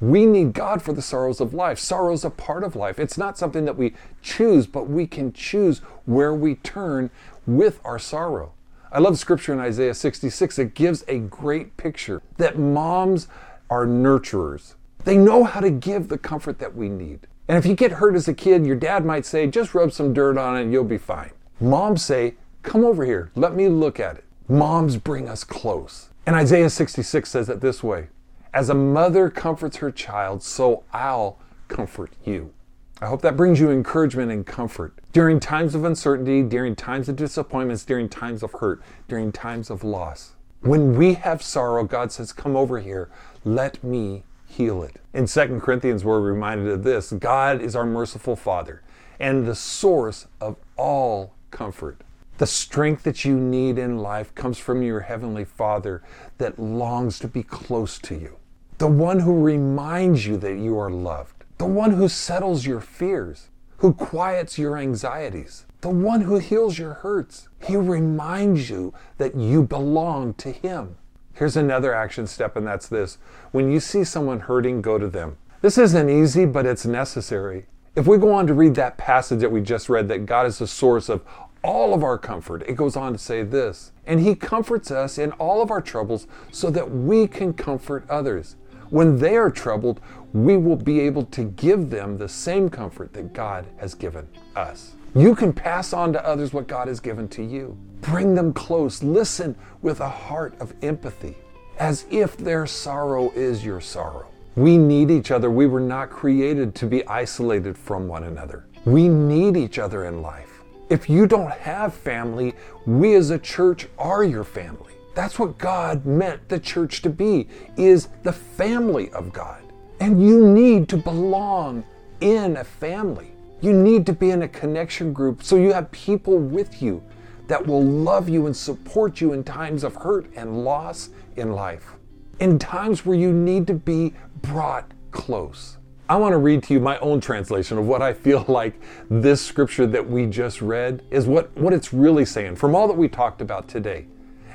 We 0.01 0.25
need 0.25 0.53
God 0.53 0.81
for 0.81 0.93
the 0.93 1.01
sorrows 1.01 1.41
of 1.41 1.53
life. 1.53 1.77
Sorrow 1.77 2.13
is 2.13 2.23
a 2.23 2.29
part 2.29 2.63
of 2.63 2.75
life. 2.75 2.99
It's 2.99 3.17
not 3.17 3.37
something 3.37 3.65
that 3.65 3.77
we 3.77 3.95
choose, 4.21 4.65
but 4.65 4.89
we 4.89 5.07
can 5.07 5.33
choose 5.33 5.79
where 6.05 6.33
we 6.33 6.55
turn 6.55 7.09
with 7.45 7.81
our 7.83 7.99
sorrow. 7.99 8.53
I 8.91 8.97
love 8.97 9.19
scripture 9.19 9.53
in 9.53 9.59
Isaiah 9.59 9.93
66. 9.93 10.57
It 10.57 10.73
gives 10.73 11.03
a 11.07 11.19
great 11.19 11.77
picture 11.77 12.23
that 12.37 12.57
moms 12.57 13.27
are 13.69 13.85
nurturers. 13.85 14.73
They 15.05 15.15
know 15.15 15.43
how 15.43 15.59
to 15.59 15.69
give 15.69 16.07
the 16.07 16.17
comfort 16.17 16.57
that 16.57 16.75
we 16.75 16.89
need. 16.89 17.27
And 17.47 17.57
if 17.57 17.67
you 17.67 17.75
get 17.75 17.93
hurt 17.93 18.15
as 18.15 18.27
a 18.27 18.33
kid, 18.33 18.65
your 18.65 18.75
dad 18.75 19.05
might 19.05 19.27
say, 19.27 19.45
just 19.45 19.75
rub 19.75 19.91
some 19.91 20.11
dirt 20.11 20.39
on 20.39 20.57
it 20.57 20.63
and 20.63 20.73
you'll 20.73 20.83
be 20.83 20.97
fine. 20.97 21.31
Moms 21.61 22.03
say, 22.03 22.35
come 22.63 22.83
over 22.83 23.05
here, 23.05 23.31
let 23.35 23.53
me 23.53 23.67
look 23.69 23.99
at 23.99 24.17
it. 24.17 24.23
Moms 24.47 24.97
bring 24.97 25.29
us 25.29 25.43
close. 25.43 26.09
And 26.25 26.35
Isaiah 26.35 26.69
66 26.69 27.29
says 27.29 27.47
it 27.47 27.61
this 27.61 27.83
way 27.83 28.07
As 28.53 28.69
a 28.69 28.75
mother 28.75 29.29
comforts 29.29 29.77
her 29.77 29.91
child, 29.91 30.41
so 30.41 30.83
I'll 30.91 31.37
comfort 31.67 32.11
you. 32.25 32.53
I 33.01 33.05
hope 33.05 33.21
that 33.21 33.37
brings 33.37 33.61
you 33.61 33.71
encouragement 33.71 34.29
and 34.29 34.45
comfort 34.45 34.93
during 35.13 35.39
times 35.39 35.73
of 35.73 35.85
uncertainty, 35.85 36.43
during 36.43 36.75
times 36.75 37.07
of 37.07 37.15
disappointments, 37.15 37.85
during 37.85 38.09
times 38.09 38.43
of 38.43 38.51
hurt, 38.51 38.81
during 39.07 39.31
times 39.31 39.69
of 39.69 39.85
loss. 39.85 40.33
When 40.61 40.97
we 40.97 41.13
have 41.13 41.41
sorrow, 41.41 41.85
God 41.85 42.11
says, 42.11 42.33
Come 42.33 42.57
over 42.57 42.79
here, 42.79 43.09
let 43.45 43.81
me 43.81 44.23
heal 44.45 44.83
it. 44.83 44.97
In 45.13 45.27
2 45.27 45.61
Corinthians, 45.61 46.03
we're 46.03 46.19
reminded 46.19 46.67
of 46.67 46.83
this 46.83 47.13
God 47.13 47.61
is 47.61 47.73
our 47.73 47.85
merciful 47.85 48.35
Father 48.35 48.83
and 49.17 49.47
the 49.47 49.55
source 49.55 50.27
of 50.41 50.57
all 50.75 51.33
comfort. 51.51 52.01
The 52.37 52.47
strength 52.47 53.03
that 53.03 53.23
you 53.23 53.39
need 53.39 53.77
in 53.77 53.99
life 53.99 54.35
comes 54.35 54.57
from 54.57 54.81
your 54.81 55.01
Heavenly 55.01 55.45
Father 55.45 56.03
that 56.37 56.59
longs 56.59 57.17
to 57.19 57.29
be 57.29 57.43
close 57.43 57.97
to 57.99 58.15
you. 58.15 58.37
The 58.77 58.87
one 58.87 59.19
who 59.19 59.41
reminds 59.41 60.25
you 60.25 60.35
that 60.37 60.57
you 60.57 60.77
are 60.77 60.89
loved. 60.89 61.38
The 61.59 61.65
one 61.65 61.91
who 61.91 62.09
settles 62.09 62.65
your 62.65 62.81
fears, 62.81 63.49
who 63.77 63.93
quiets 63.93 64.57
your 64.57 64.77
anxieties 64.77 65.65
the 65.81 65.89
one 65.89 66.21
who 66.21 66.37
heals 66.39 66.77
your 66.77 66.95
hurts. 66.95 67.47
He 67.65 67.75
reminds 67.75 68.69
you 68.69 68.93
that 69.17 69.35
you 69.35 69.63
belong 69.63 70.33
to 70.35 70.51
Him. 70.51 70.97
Here's 71.33 71.55
another 71.55 71.93
action 71.93 72.27
step, 72.27 72.57
and 72.57 72.67
that's 72.67 72.87
this 72.87 73.17
when 73.51 73.71
you 73.71 73.79
see 73.79 74.03
someone 74.03 74.41
hurting, 74.41 74.81
go 74.81 74.97
to 74.97 75.07
them. 75.07 75.37
This 75.61 75.77
isn't 75.77 76.09
easy, 76.09 76.45
but 76.45 76.65
it's 76.65 76.85
necessary. 76.85 77.65
If 77.95 78.07
we 78.07 78.17
go 78.17 78.33
on 78.33 78.47
to 78.47 78.53
read 78.53 78.75
that 78.75 78.97
passage 78.97 79.39
that 79.39 79.51
we 79.51 79.61
just 79.61 79.89
read, 79.89 80.07
that 80.09 80.25
God 80.25 80.45
is 80.45 80.59
the 80.59 80.67
source 80.67 81.09
of 81.09 81.23
all 81.63 81.93
of 81.93 82.03
our 82.03 82.17
comfort, 82.17 82.63
it 82.67 82.75
goes 82.75 82.95
on 82.95 83.13
to 83.13 83.19
say 83.19 83.43
this 83.43 83.91
And 84.05 84.19
He 84.19 84.35
comforts 84.35 84.91
us 84.91 85.17
in 85.17 85.31
all 85.33 85.61
of 85.61 85.71
our 85.71 85.81
troubles 85.81 86.27
so 86.51 86.69
that 86.71 86.91
we 86.91 87.25
can 87.27 87.53
comfort 87.53 88.05
others. 88.09 88.57
When 88.89 89.19
they 89.19 89.37
are 89.37 89.51
troubled, 89.51 90.01
we 90.33 90.57
will 90.57 90.75
be 90.75 90.99
able 91.01 91.25
to 91.25 91.43
give 91.43 91.89
them 91.89 92.17
the 92.17 92.29
same 92.29 92.69
comfort 92.69 93.13
that 93.13 93.33
God 93.33 93.65
has 93.77 93.93
given 93.93 94.27
us. 94.55 94.93
You 95.15 95.35
can 95.35 95.53
pass 95.53 95.93
on 95.93 96.13
to 96.13 96.25
others 96.25 96.53
what 96.53 96.67
God 96.67 96.87
has 96.87 96.99
given 96.99 97.27
to 97.29 97.43
you. 97.43 97.77
Bring 98.01 98.35
them 98.35 98.53
close. 98.53 99.01
Listen 99.03 99.55
with 99.81 99.99
a 100.01 100.09
heart 100.09 100.53
of 100.59 100.73
empathy, 100.81 101.35
as 101.79 102.05
if 102.11 102.37
their 102.37 102.65
sorrow 102.65 103.31
is 103.31 103.65
your 103.65 103.81
sorrow. 103.81 104.27
We 104.55 104.77
need 104.77 105.09
each 105.09 105.31
other. 105.31 105.49
We 105.49 105.67
were 105.67 105.79
not 105.79 106.09
created 106.09 106.75
to 106.75 106.85
be 106.85 107.05
isolated 107.07 107.77
from 107.77 108.07
one 108.07 108.23
another. 108.23 108.67
We 108.85 109.07
need 109.07 109.57
each 109.57 109.79
other 109.79 110.05
in 110.05 110.21
life. 110.21 110.61
If 110.89 111.09
you 111.09 111.27
don't 111.27 111.51
have 111.51 111.93
family, 111.93 112.55
we 112.85 113.15
as 113.15 113.29
a 113.29 113.39
church 113.39 113.87
are 113.97 114.23
your 114.23 114.43
family. 114.43 114.93
That's 115.19 115.37
what 115.37 115.57
God 115.57 116.05
meant 116.05 116.47
the 116.47 116.57
church 116.57 117.01
to 117.01 117.09
be, 117.09 117.49
is 117.75 118.07
the 118.23 118.31
family 118.31 119.11
of 119.11 119.33
God. 119.33 119.61
And 119.99 120.25
you 120.25 120.47
need 120.47 120.87
to 120.87 120.95
belong 120.95 121.83
in 122.21 122.55
a 122.55 122.63
family. 122.63 123.33
You 123.59 123.73
need 123.73 124.05
to 124.05 124.13
be 124.13 124.31
in 124.31 124.43
a 124.43 124.47
connection 124.47 125.11
group 125.11 125.43
so 125.43 125.57
you 125.57 125.73
have 125.73 125.91
people 125.91 126.37
with 126.37 126.81
you 126.81 127.03
that 127.47 127.67
will 127.67 127.83
love 127.83 128.29
you 128.29 128.45
and 128.45 128.55
support 128.55 129.19
you 129.19 129.33
in 129.33 129.43
times 129.43 129.83
of 129.83 129.93
hurt 129.95 130.25
and 130.37 130.63
loss 130.63 131.09
in 131.35 131.51
life, 131.51 131.95
in 132.39 132.57
times 132.57 133.05
where 133.05 133.17
you 133.17 133.33
need 133.33 133.67
to 133.67 133.73
be 133.73 134.13
brought 134.41 134.89
close. 135.11 135.79
I 136.07 136.15
want 136.15 136.31
to 136.31 136.37
read 136.37 136.63
to 136.63 136.73
you 136.73 136.79
my 136.79 136.97
own 136.99 137.19
translation 137.19 137.77
of 137.77 137.85
what 137.85 138.01
I 138.01 138.13
feel 138.13 138.45
like 138.47 138.79
this 139.09 139.45
scripture 139.45 139.85
that 139.85 140.09
we 140.09 140.27
just 140.27 140.61
read 140.61 141.03
is 141.11 141.27
what, 141.27 141.53
what 141.57 141.73
it's 141.73 141.91
really 141.91 142.23
saying 142.23 142.55
from 142.55 142.73
all 142.73 142.87
that 142.87 142.95
we 142.95 143.09
talked 143.09 143.41
about 143.41 143.67
today. 143.67 144.05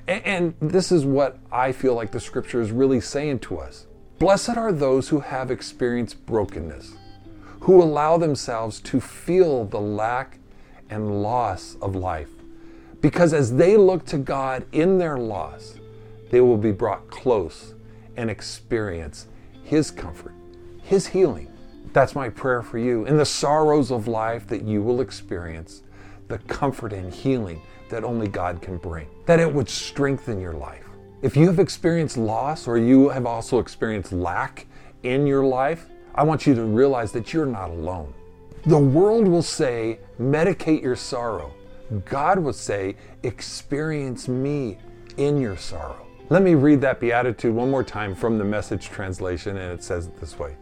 And, 0.07 0.25
and 0.25 0.55
this 0.61 0.93
is 0.93 1.05
what 1.05 1.38
I 1.51 1.73
feel 1.73 1.95
like 1.95 2.11
the 2.11 2.21
scripture 2.21 2.61
is 2.61 2.71
really 2.71 3.01
saying 3.01 3.40
to 3.40 3.59
us. 3.59 3.87
Blessed 4.19 4.57
are 4.57 4.73
those 4.73 5.09
who 5.09 5.21
have 5.21 5.51
experienced 5.51 6.25
brokenness 6.27 6.95
who 7.64 7.83
allow 7.83 8.19
themselves 8.19 8.79
to 8.79 9.01
feel 9.01 9.64
the 9.64 9.81
lack 9.81 10.38
and 10.90 11.23
loss 11.23 11.79
of 11.81 11.97
life. 11.97 12.29
Because 13.01 13.33
as 13.33 13.57
they 13.57 13.79
look 13.79 14.05
to 14.07 14.19
God 14.19 14.67
in 14.73 14.99
their 14.99 15.17
loss, 15.17 15.79
they 16.31 16.43
will 16.43 16.59
be 16.59 16.73
brought 16.73 17.09
close 17.09 17.73
and 18.19 18.29
experience 18.29 19.29
His 19.62 19.90
comfort, 19.90 20.35
His 20.83 21.07
healing. 21.07 21.51
That's 21.95 22.14
my 22.14 22.29
prayer 22.29 22.62
for 22.62 22.77
you. 22.77 23.07
In 23.07 23.17
the 23.17 23.25
sorrows 23.25 23.90
of 23.90 24.07
life, 24.07 24.47
that 24.49 24.62
you 24.62 24.83
will 24.83 25.01
experience 25.01 25.83
the 26.29 26.38
comfort 26.38 26.93
and 26.93 27.14
healing 27.14 27.62
that 27.88 28.05
only 28.05 28.29
God 28.29 28.61
can 28.62 28.79
bring, 28.79 29.09
that 29.27 29.40
it 29.40 29.53
would 29.53 29.68
strengthen 29.68 30.40
your 30.40 30.53
life. 30.53 30.85
If 31.23 31.37
you 31.37 31.47
have 31.47 31.59
experienced 31.59 32.16
loss 32.16 32.68
or 32.68 32.77
you 32.77 33.09
have 33.09 33.27
also 33.27 33.59
experienced 33.59 34.12
lack 34.12 34.66
in 35.05 35.27
your 35.27 35.44
life, 35.44 35.87
I 36.14 36.23
want 36.23 36.47
you 36.47 36.55
to 36.55 36.64
realize 36.64 37.12
that 37.12 37.33
you're 37.33 37.47
not 37.47 37.70
alone. 37.70 38.12
The 38.66 38.79
world 38.79 39.27
will 39.27 39.42
say, 39.42 39.99
medicate 40.20 40.83
your 40.83 40.97
sorrow. 40.97 41.53
God 42.05 42.38
will 42.38 42.53
say, 42.53 42.97
experience 43.23 44.29
me 44.29 44.79
in 45.16 45.40
your 45.40 45.57
sorrow. 45.57 46.07
Let 46.31 46.42
me 46.42 46.55
read 46.55 46.81
that 46.81 47.01
beatitude 47.01 47.55
one 47.55 47.70
more 47.70 47.85
time 47.85 48.14
from 48.14 48.38
the 48.38 48.44
message 48.44 48.88
translation, 48.88 49.59
and 49.59 49.73
it 49.73 49.85
says 49.85 50.07
it 50.07 50.16
this 50.18 50.38
way 50.38 50.57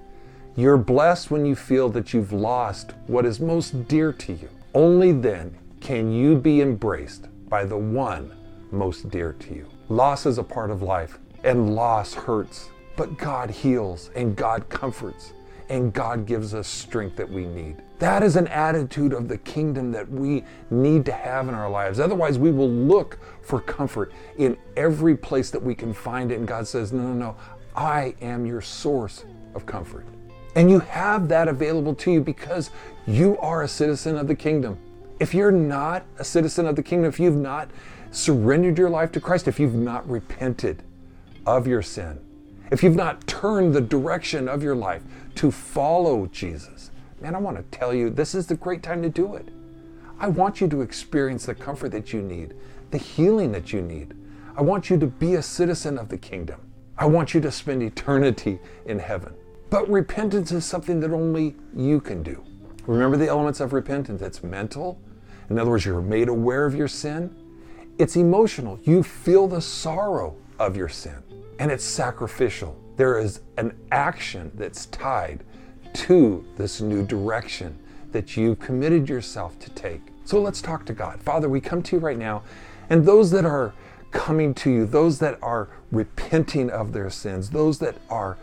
You're 0.56 0.76
blessed 0.76 1.30
when 1.30 1.46
you 1.46 1.54
feel 1.54 1.88
that 1.90 2.12
you've 2.12 2.32
lost 2.32 2.94
what 3.06 3.24
is 3.24 3.38
most 3.38 3.86
dear 3.86 4.12
to 4.12 4.32
you. 4.32 4.48
Only 4.74 5.12
then 5.12 5.56
can 5.82 6.12
you 6.12 6.36
be 6.36 6.60
embraced 6.60 7.26
by 7.48 7.64
the 7.64 7.76
one 7.76 8.32
most 8.70 9.10
dear 9.10 9.32
to 9.34 9.54
you. 9.54 9.66
Loss 9.88 10.26
is 10.26 10.38
a 10.38 10.42
part 10.42 10.70
of 10.70 10.80
life, 10.80 11.18
and 11.42 11.74
loss 11.74 12.14
hurts, 12.14 12.70
but 12.96 13.18
God 13.18 13.50
heals 13.50 14.10
and 14.14 14.36
God 14.36 14.68
comforts 14.68 15.32
and 15.68 15.92
God 15.92 16.26
gives 16.26 16.54
us 16.54 16.68
strength 16.68 17.16
that 17.16 17.28
we 17.28 17.46
need. 17.46 17.82
That 17.98 18.22
is 18.22 18.36
an 18.36 18.46
attitude 18.48 19.12
of 19.12 19.26
the 19.26 19.38
kingdom 19.38 19.90
that 19.92 20.08
we 20.08 20.44
need 20.70 21.04
to 21.06 21.12
have 21.12 21.48
in 21.48 21.54
our 21.54 21.70
lives. 21.70 21.98
Otherwise, 21.98 22.38
we 22.38 22.50
will 22.50 22.70
look 22.70 23.18
for 23.40 23.60
comfort 23.60 24.12
in 24.38 24.56
every 24.76 25.16
place 25.16 25.50
that 25.50 25.62
we 25.62 25.74
can 25.74 25.94
find 25.94 26.30
it. 26.30 26.38
And 26.38 26.46
God 26.46 26.66
says, 26.68 26.92
No, 26.92 27.02
no, 27.02 27.14
no, 27.14 27.36
I 27.74 28.14
am 28.20 28.44
your 28.44 28.60
source 28.60 29.24
of 29.54 29.66
comfort. 29.66 30.04
And 30.54 30.70
you 30.70 30.80
have 30.80 31.28
that 31.28 31.48
available 31.48 31.94
to 31.96 32.12
you 32.12 32.20
because 32.20 32.70
you 33.06 33.38
are 33.38 33.62
a 33.62 33.68
citizen 33.68 34.16
of 34.18 34.28
the 34.28 34.34
kingdom. 34.34 34.78
If 35.22 35.34
you're 35.34 35.52
not 35.52 36.04
a 36.18 36.24
citizen 36.24 36.66
of 36.66 36.74
the 36.74 36.82
kingdom, 36.82 37.08
if 37.08 37.20
you've 37.20 37.36
not 37.36 37.70
surrendered 38.10 38.76
your 38.76 38.90
life 38.90 39.12
to 39.12 39.20
Christ, 39.20 39.46
if 39.46 39.60
you've 39.60 39.72
not 39.72 40.10
repented 40.10 40.82
of 41.46 41.64
your 41.64 41.80
sin, 41.80 42.18
if 42.72 42.82
you've 42.82 42.96
not 42.96 43.24
turned 43.28 43.72
the 43.72 43.80
direction 43.80 44.48
of 44.48 44.64
your 44.64 44.74
life 44.74 45.04
to 45.36 45.52
follow 45.52 46.26
Jesus, 46.26 46.90
man, 47.20 47.36
I 47.36 47.38
want 47.38 47.56
to 47.56 47.78
tell 47.78 47.94
you 47.94 48.10
this 48.10 48.34
is 48.34 48.48
the 48.48 48.56
great 48.56 48.82
time 48.82 49.00
to 49.00 49.08
do 49.08 49.36
it. 49.36 49.46
I 50.18 50.26
want 50.26 50.60
you 50.60 50.66
to 50.66 50.80
experience 50.80 51.46
the 51.46 51.54
comfort 51.54 51.90
that 51.90 52.12
you 52.12 52.20
need, 52.20 52.54
the 52.90 52.98
healing 52.98 53.52
that 53.52 53.72
you 53.72 53.80
need. 53.80 54.14
I 54.56 54.62
want 54.62 54.90
you 54.90 54.98
to 54.98 55.06
be 55.06 55.34
a 55.34 55.42
citizen 55.42 55.98
of 55.98 56.08
the 56.08 56.18
kingdom. 56.18 56.60
I 56.98 57.06
want 57.06 57.32
you 57.32 57.40
to 57.42 57.52
spend 57.52 57.80
eternity 57.84 58.58
in 58.86 58.98
heaven. 58.98 59.34
But 59.70 59.88
repentance 59.88 60.50
is 60.50 60.64
something 60.64 60.98
that 60.98 61.12
only 61.12 61.54
you 61.76 62.00
can 62.00 62.24
do. 62.24 62.42
Remember 62.88 63.16
the 63.16 63.28
elements 63.28 63.60
of 63.60 63.72
repentance 63.72 64.20
it's 64.20 64.42
mental, 64.42 64.98
in 65.52 65.58
other 65.58 65.70
words, 65.70 65.84
you're 65.84 66.00
made 66.00 66.28
aware 66.28 66.64
of 66.64 66.74
your 66.74 66.88
sin. 66.88 67.34
It's 67.98 68.16
emotional, 68.16 68.78
you 68.84 69.02
feel 69.02 69.46
the 69.46 69.60
sorrow 69.60 70.34
of 70.58 70.76
your 70.76 70.88
sin, 70.88 71.22
and 71.58 71.70
it's 71.70 71.84
sacrificial. 71.84 72.76
There 72.96 73.18
is 73.18 73.40
an 73.58 73.76
action 73.90 74.50
that's 74.54 74.86
tied 74.86 75.44
to 75.92 76.44
this 76.56 76.80
new 76.80 77.04
direction 77.04 77.78
that 78.12 78.36
you've 78.36 78.60
committed 78.60 79.08
yourself 79.08 79.58
to 79.60 79.70
take. 79.70 80.00
So 80.24 80.40
let's 80.40 80.62
talk 80.62 80.86
to 80.86 80.94
God. 80.94 81.22
Father, 81.22 81.48
we 81.48 81.60
come 81.60 81.82
to 81.82 81.96
you 81.96 82.00
right 82.00 82.18
now, 82.18 82.42
and 82.88 83.04
those 83.04 83.30
that 83.32 83.44
are 83.44 83.74
coming 84.10 84.54
to 84.54 84.70
you, 84.70 84.86
those 84.86 85.18
that 85.18 85.38
are 85.42 85.68
repenting 85.90 86.70
of 86.70 86.92
their 86.92 87.10
sins, 87.10 87.50
those 87.50 87.78
that 87.80 87.96
are 88.08 88.38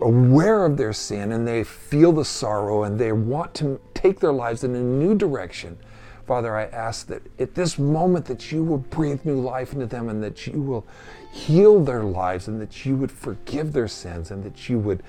aware 0.00 0.64
of 0.64 0.76
their 0.76 0.92
sin 0.92 1.32
and 1.32 1.46
they 1.46 1.62
feel 1.62 2.12
the 2.12 2.24
sorrow 2.24 2.82
and 2.82 2.98
they 2.98 3.12
want 3.12 3.54
to 3.54 3.80
take 3.94 4.20
their 4.20 4.32
lives 4.32 4.64
in 4.64 4.74
a 4.74 4.82
new 4.82 5.14
direction. 5.14 5.78
Father, 6.26 6.56
I 6.56 6.64
ask 6.64 7.06
that 7.08 7.22
at 7.38 7.54
this 7.54 7.78
moment 7.78 8.24
that 8.26 8.50
you 8.50 8.64
will 8.64 8.78
breathe 8.78 9.24
new 9.24 9.40
life 9.40 9.72
into 9.72 9.86
them 9.86 10.08
and 10.08 10.22
that 10.22 10.46
you 10.46 10.60
will 10.60 10.86
heal 11.30 11.84
their 11.84 12.02
lives 12.02 12.48
and 12.48 12.60
that 12.60 12.86
you 12.86 12.96
would 12.96 13.12
forgive 13.12 13.72
their 13.72 13.88
sins 13.88 14.30
and 14.30 14.42
that 14.44 14.68
you 14.68 14.78
would 14.78 15.02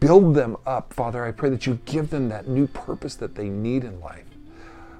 build 0.00 0.34
them 0.34 0.56
up. 0.66 0.92
Father, 0.92 1.24
I 1.24 1.30
pray 1.30 1.48
that 1.50 1.66
you 1.66 1.78
give 1.86 2.10
them 2.10 2.28
that 2.28 2.48
new 2.48 2.66
purpose 2.66 3.14
that 3.16 3.34
they 3.34 3.48
need 3.48 3.84
in 3.84 4.00
life. 4.00 4.24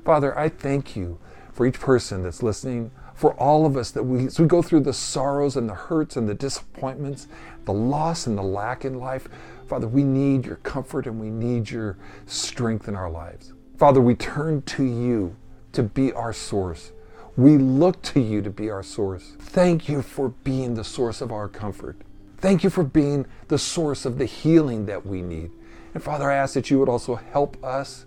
Father, 0.04 0.38
I 0.38 0.48
thank 0.48 0.96
you 0.96 1.18
for 1.52 1.66
each 1.66 1.78
person 1.78 2.22
that's 2.22 2.42
listening, 2.42 2.90
for 3.14 3.34
all 3.34 3.66
of 3.66 3.76
us 3.76 3.90
that 3.90 4.02
we, 4.02 4.26
as 4.26 4.40
we 4.40 4.46
go 4.46 4.62
through 4.62 4.80
the 4.80 4.94
sorrows 4.94 5.56
and 5.56 5.68
the 5.68 5.74
hurts 5.74 6.16
and 6.16 6.26
the 6.26 6.34
disappointments, 6.34 7.28
the 7.66 7.72
loss 7.72 8.26
and 8.26 8.38
the 8.38 8.42
lack 8.42 8.84
in 8.86 8.98
life, 8.98 9.28
Father, 9.66 9.86
we 9.86 10.04
need 10.04 10.46
your 10.46 10.56
comfort 10.56 11.06
and 11.06 11.20
we 11.20 11.28
need 11.28 11.70
your 11.70 11.98
strength 12.26 12.88
in 12.88 12.96
our 12.96 13.10
lives. 13.10 13.52
Father, 13.76 14.00
we 14.00 14.14
turn 14.14 14.62
to 14.62 14.84
you 14.84 15.36
to 15.72 15.83
be 15.83 16.12
our 16.12 16.33
source. 16.33 16.92
We 17.37 17.56
look 17.59 18.02
to 18.02 18.20
you 18.20 18.42
to 18.42 18.50
be 18.50 18.70
our 18.70 18.83
source. 18.83 19.35
Thank 19.38 19.88
you 19.88 20.02
for 20.02 20.30
being 20.30 20.74
the 20.74 20.85
source 20.85 21.20
of 21.20 21.33
our 21.33 21.48
comfort. 21.48 21.96
Thank 22.38 22.64
you 22.64 22.70
for 22.70 22.83
being 22.85 23.26
the 23.48 23.59
source 23.59 24.04
of 24.04 24.18
the 24.18 24.24
healing 24.24 24.87
that 24.87 25.06
we 25.06 25.22
need. 25.22 25.50
And 25.94 26.02
Father, 26.02 26.30
I 26.30 26.37
ask 26.37 26.54
that 26.54 26.70
you 26.70 26.78
would 26.78 26.88
also 26.88 27.14
help 27.14 27.62
us 27.64 28.06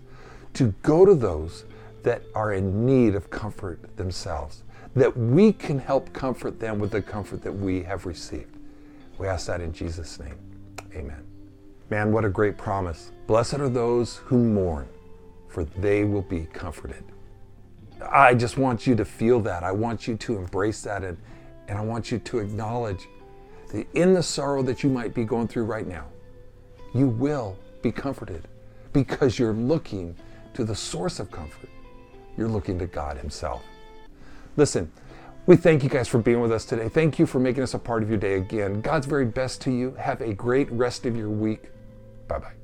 to 0.54 0.74
go 0.82 1.04
to 1.04 1.14
those 1.14 1.64
that 2.02 2.22
are 2.34 2.52
in 2.52 2.84
need 2.84 3.14
of 3.14 3.30
comfort 3.30 3.96
themselves, 3.96 4.62
that 4.94 5.16
we 5.16 5.52
can 5.52 5.78
help 5.78 6.12
comfort 6.12 6.60
them 6.60 6.78
with 6.78 6.90
the 6.90 7.02
comfort 7.02 7.42
that 7.42 7.52
we 7.52 7.82
have 7.82 8.06
received. 8.06 8.56
We 9.18 9.26
ask 9.26 9.46
that 9.46 9.60
in 9.60 9.72
Jesus' 9.72 10.18
name. 10.18 10.36
Amen. 10.94 11.24
Man, 11.90 12.12
what 12.12 12.24
a 12.24 12.28
great 12.28 12.56
promise. 12.56 13.12
Blessed 13.26 13.54
are 13.54 13.68
those 13.68 14.16
who 14.16 14.38
mourn, 14.38 14.88
for 15.48 15.64
they 15.64 16.04
will 16.04 16.22
be 16.22 16.46
comforted. 16.52 17.04
I 18.10 18.34
just 18.34 18.58
want 18.58 18.86
you 18.86 18.94
to 18.96 19.04
feel 19.04 19.40
that. 19.40 19.62
I 19.62 19.72
want 19.72 20.06
you 20.06 20.16
to 20.16 20.36
embrace 20.36 20.82
that 20.82 21.04
and, 21.04 21.16
and 21.68 21.78
I 21.78 21.80
want 21.80 22.10
you 22.10 22.18
to 22.18 22.38
acknowledge 22.38 23.08
that 23.72 23.86
in 23.94 24.14
the 24.14 24.22
sorrow 24.22 24.62
that 24.62 24.82
you 24.82 24.90
might 24.90 25.14
be 25.14 25.24
going 25.24 25.48
through 25.48 25.64
right 25.64 25.86
now, 25.86 26.06
you 26.94 27.08
will 27.08 27.56
be 27.82 27.90
comforted 27.92 28.46
because 28.92 29.38
you're 29.38 29.52
looking 29.52 30.16
to 30.54 30.64
the 30.64 30.74
source 30.74 31.18
of 31.18 31.30
comfort. 31.30 31.68
You're 32.36 32.48
looking 32.48 32.78
to 32.78 32.86
God 32.86 33.16
Himself. 33.18 33.62
Listen, 34.56 34.90
we 35.46 35.56
thank 35.56 35.82
you 35.82 35.90
guys 35.90 36.08
for 36.08 36.18
being 36.18 36.40
with 36.40 36.52
us 36.52 36.64
today. 36.64 36.88
Thank 36.88 37.18
you 37.18 37.26
for 37.26 37.38
making 37.38 37.62
us 37.62 37.74
a 37.74 37.78
part 37.78 38.02
of 38.02 38.08
your 38.08 38.18
day 38.18 38.34
again. 38.34 38.80
God's 38.80 39.06
very 39.06 39.26
best 39.26 39.60
to 39.62 39.70
you. 39.70 39.94
Have 39.98 40.20
a 40.20 40.32
great 40.32 40.70
rest 40.72 41.04
of 41.04 41.16
your 41.16 41.28
week. 41.28 41.64
Bye 42.28 42.38
bye. 42.38 42.63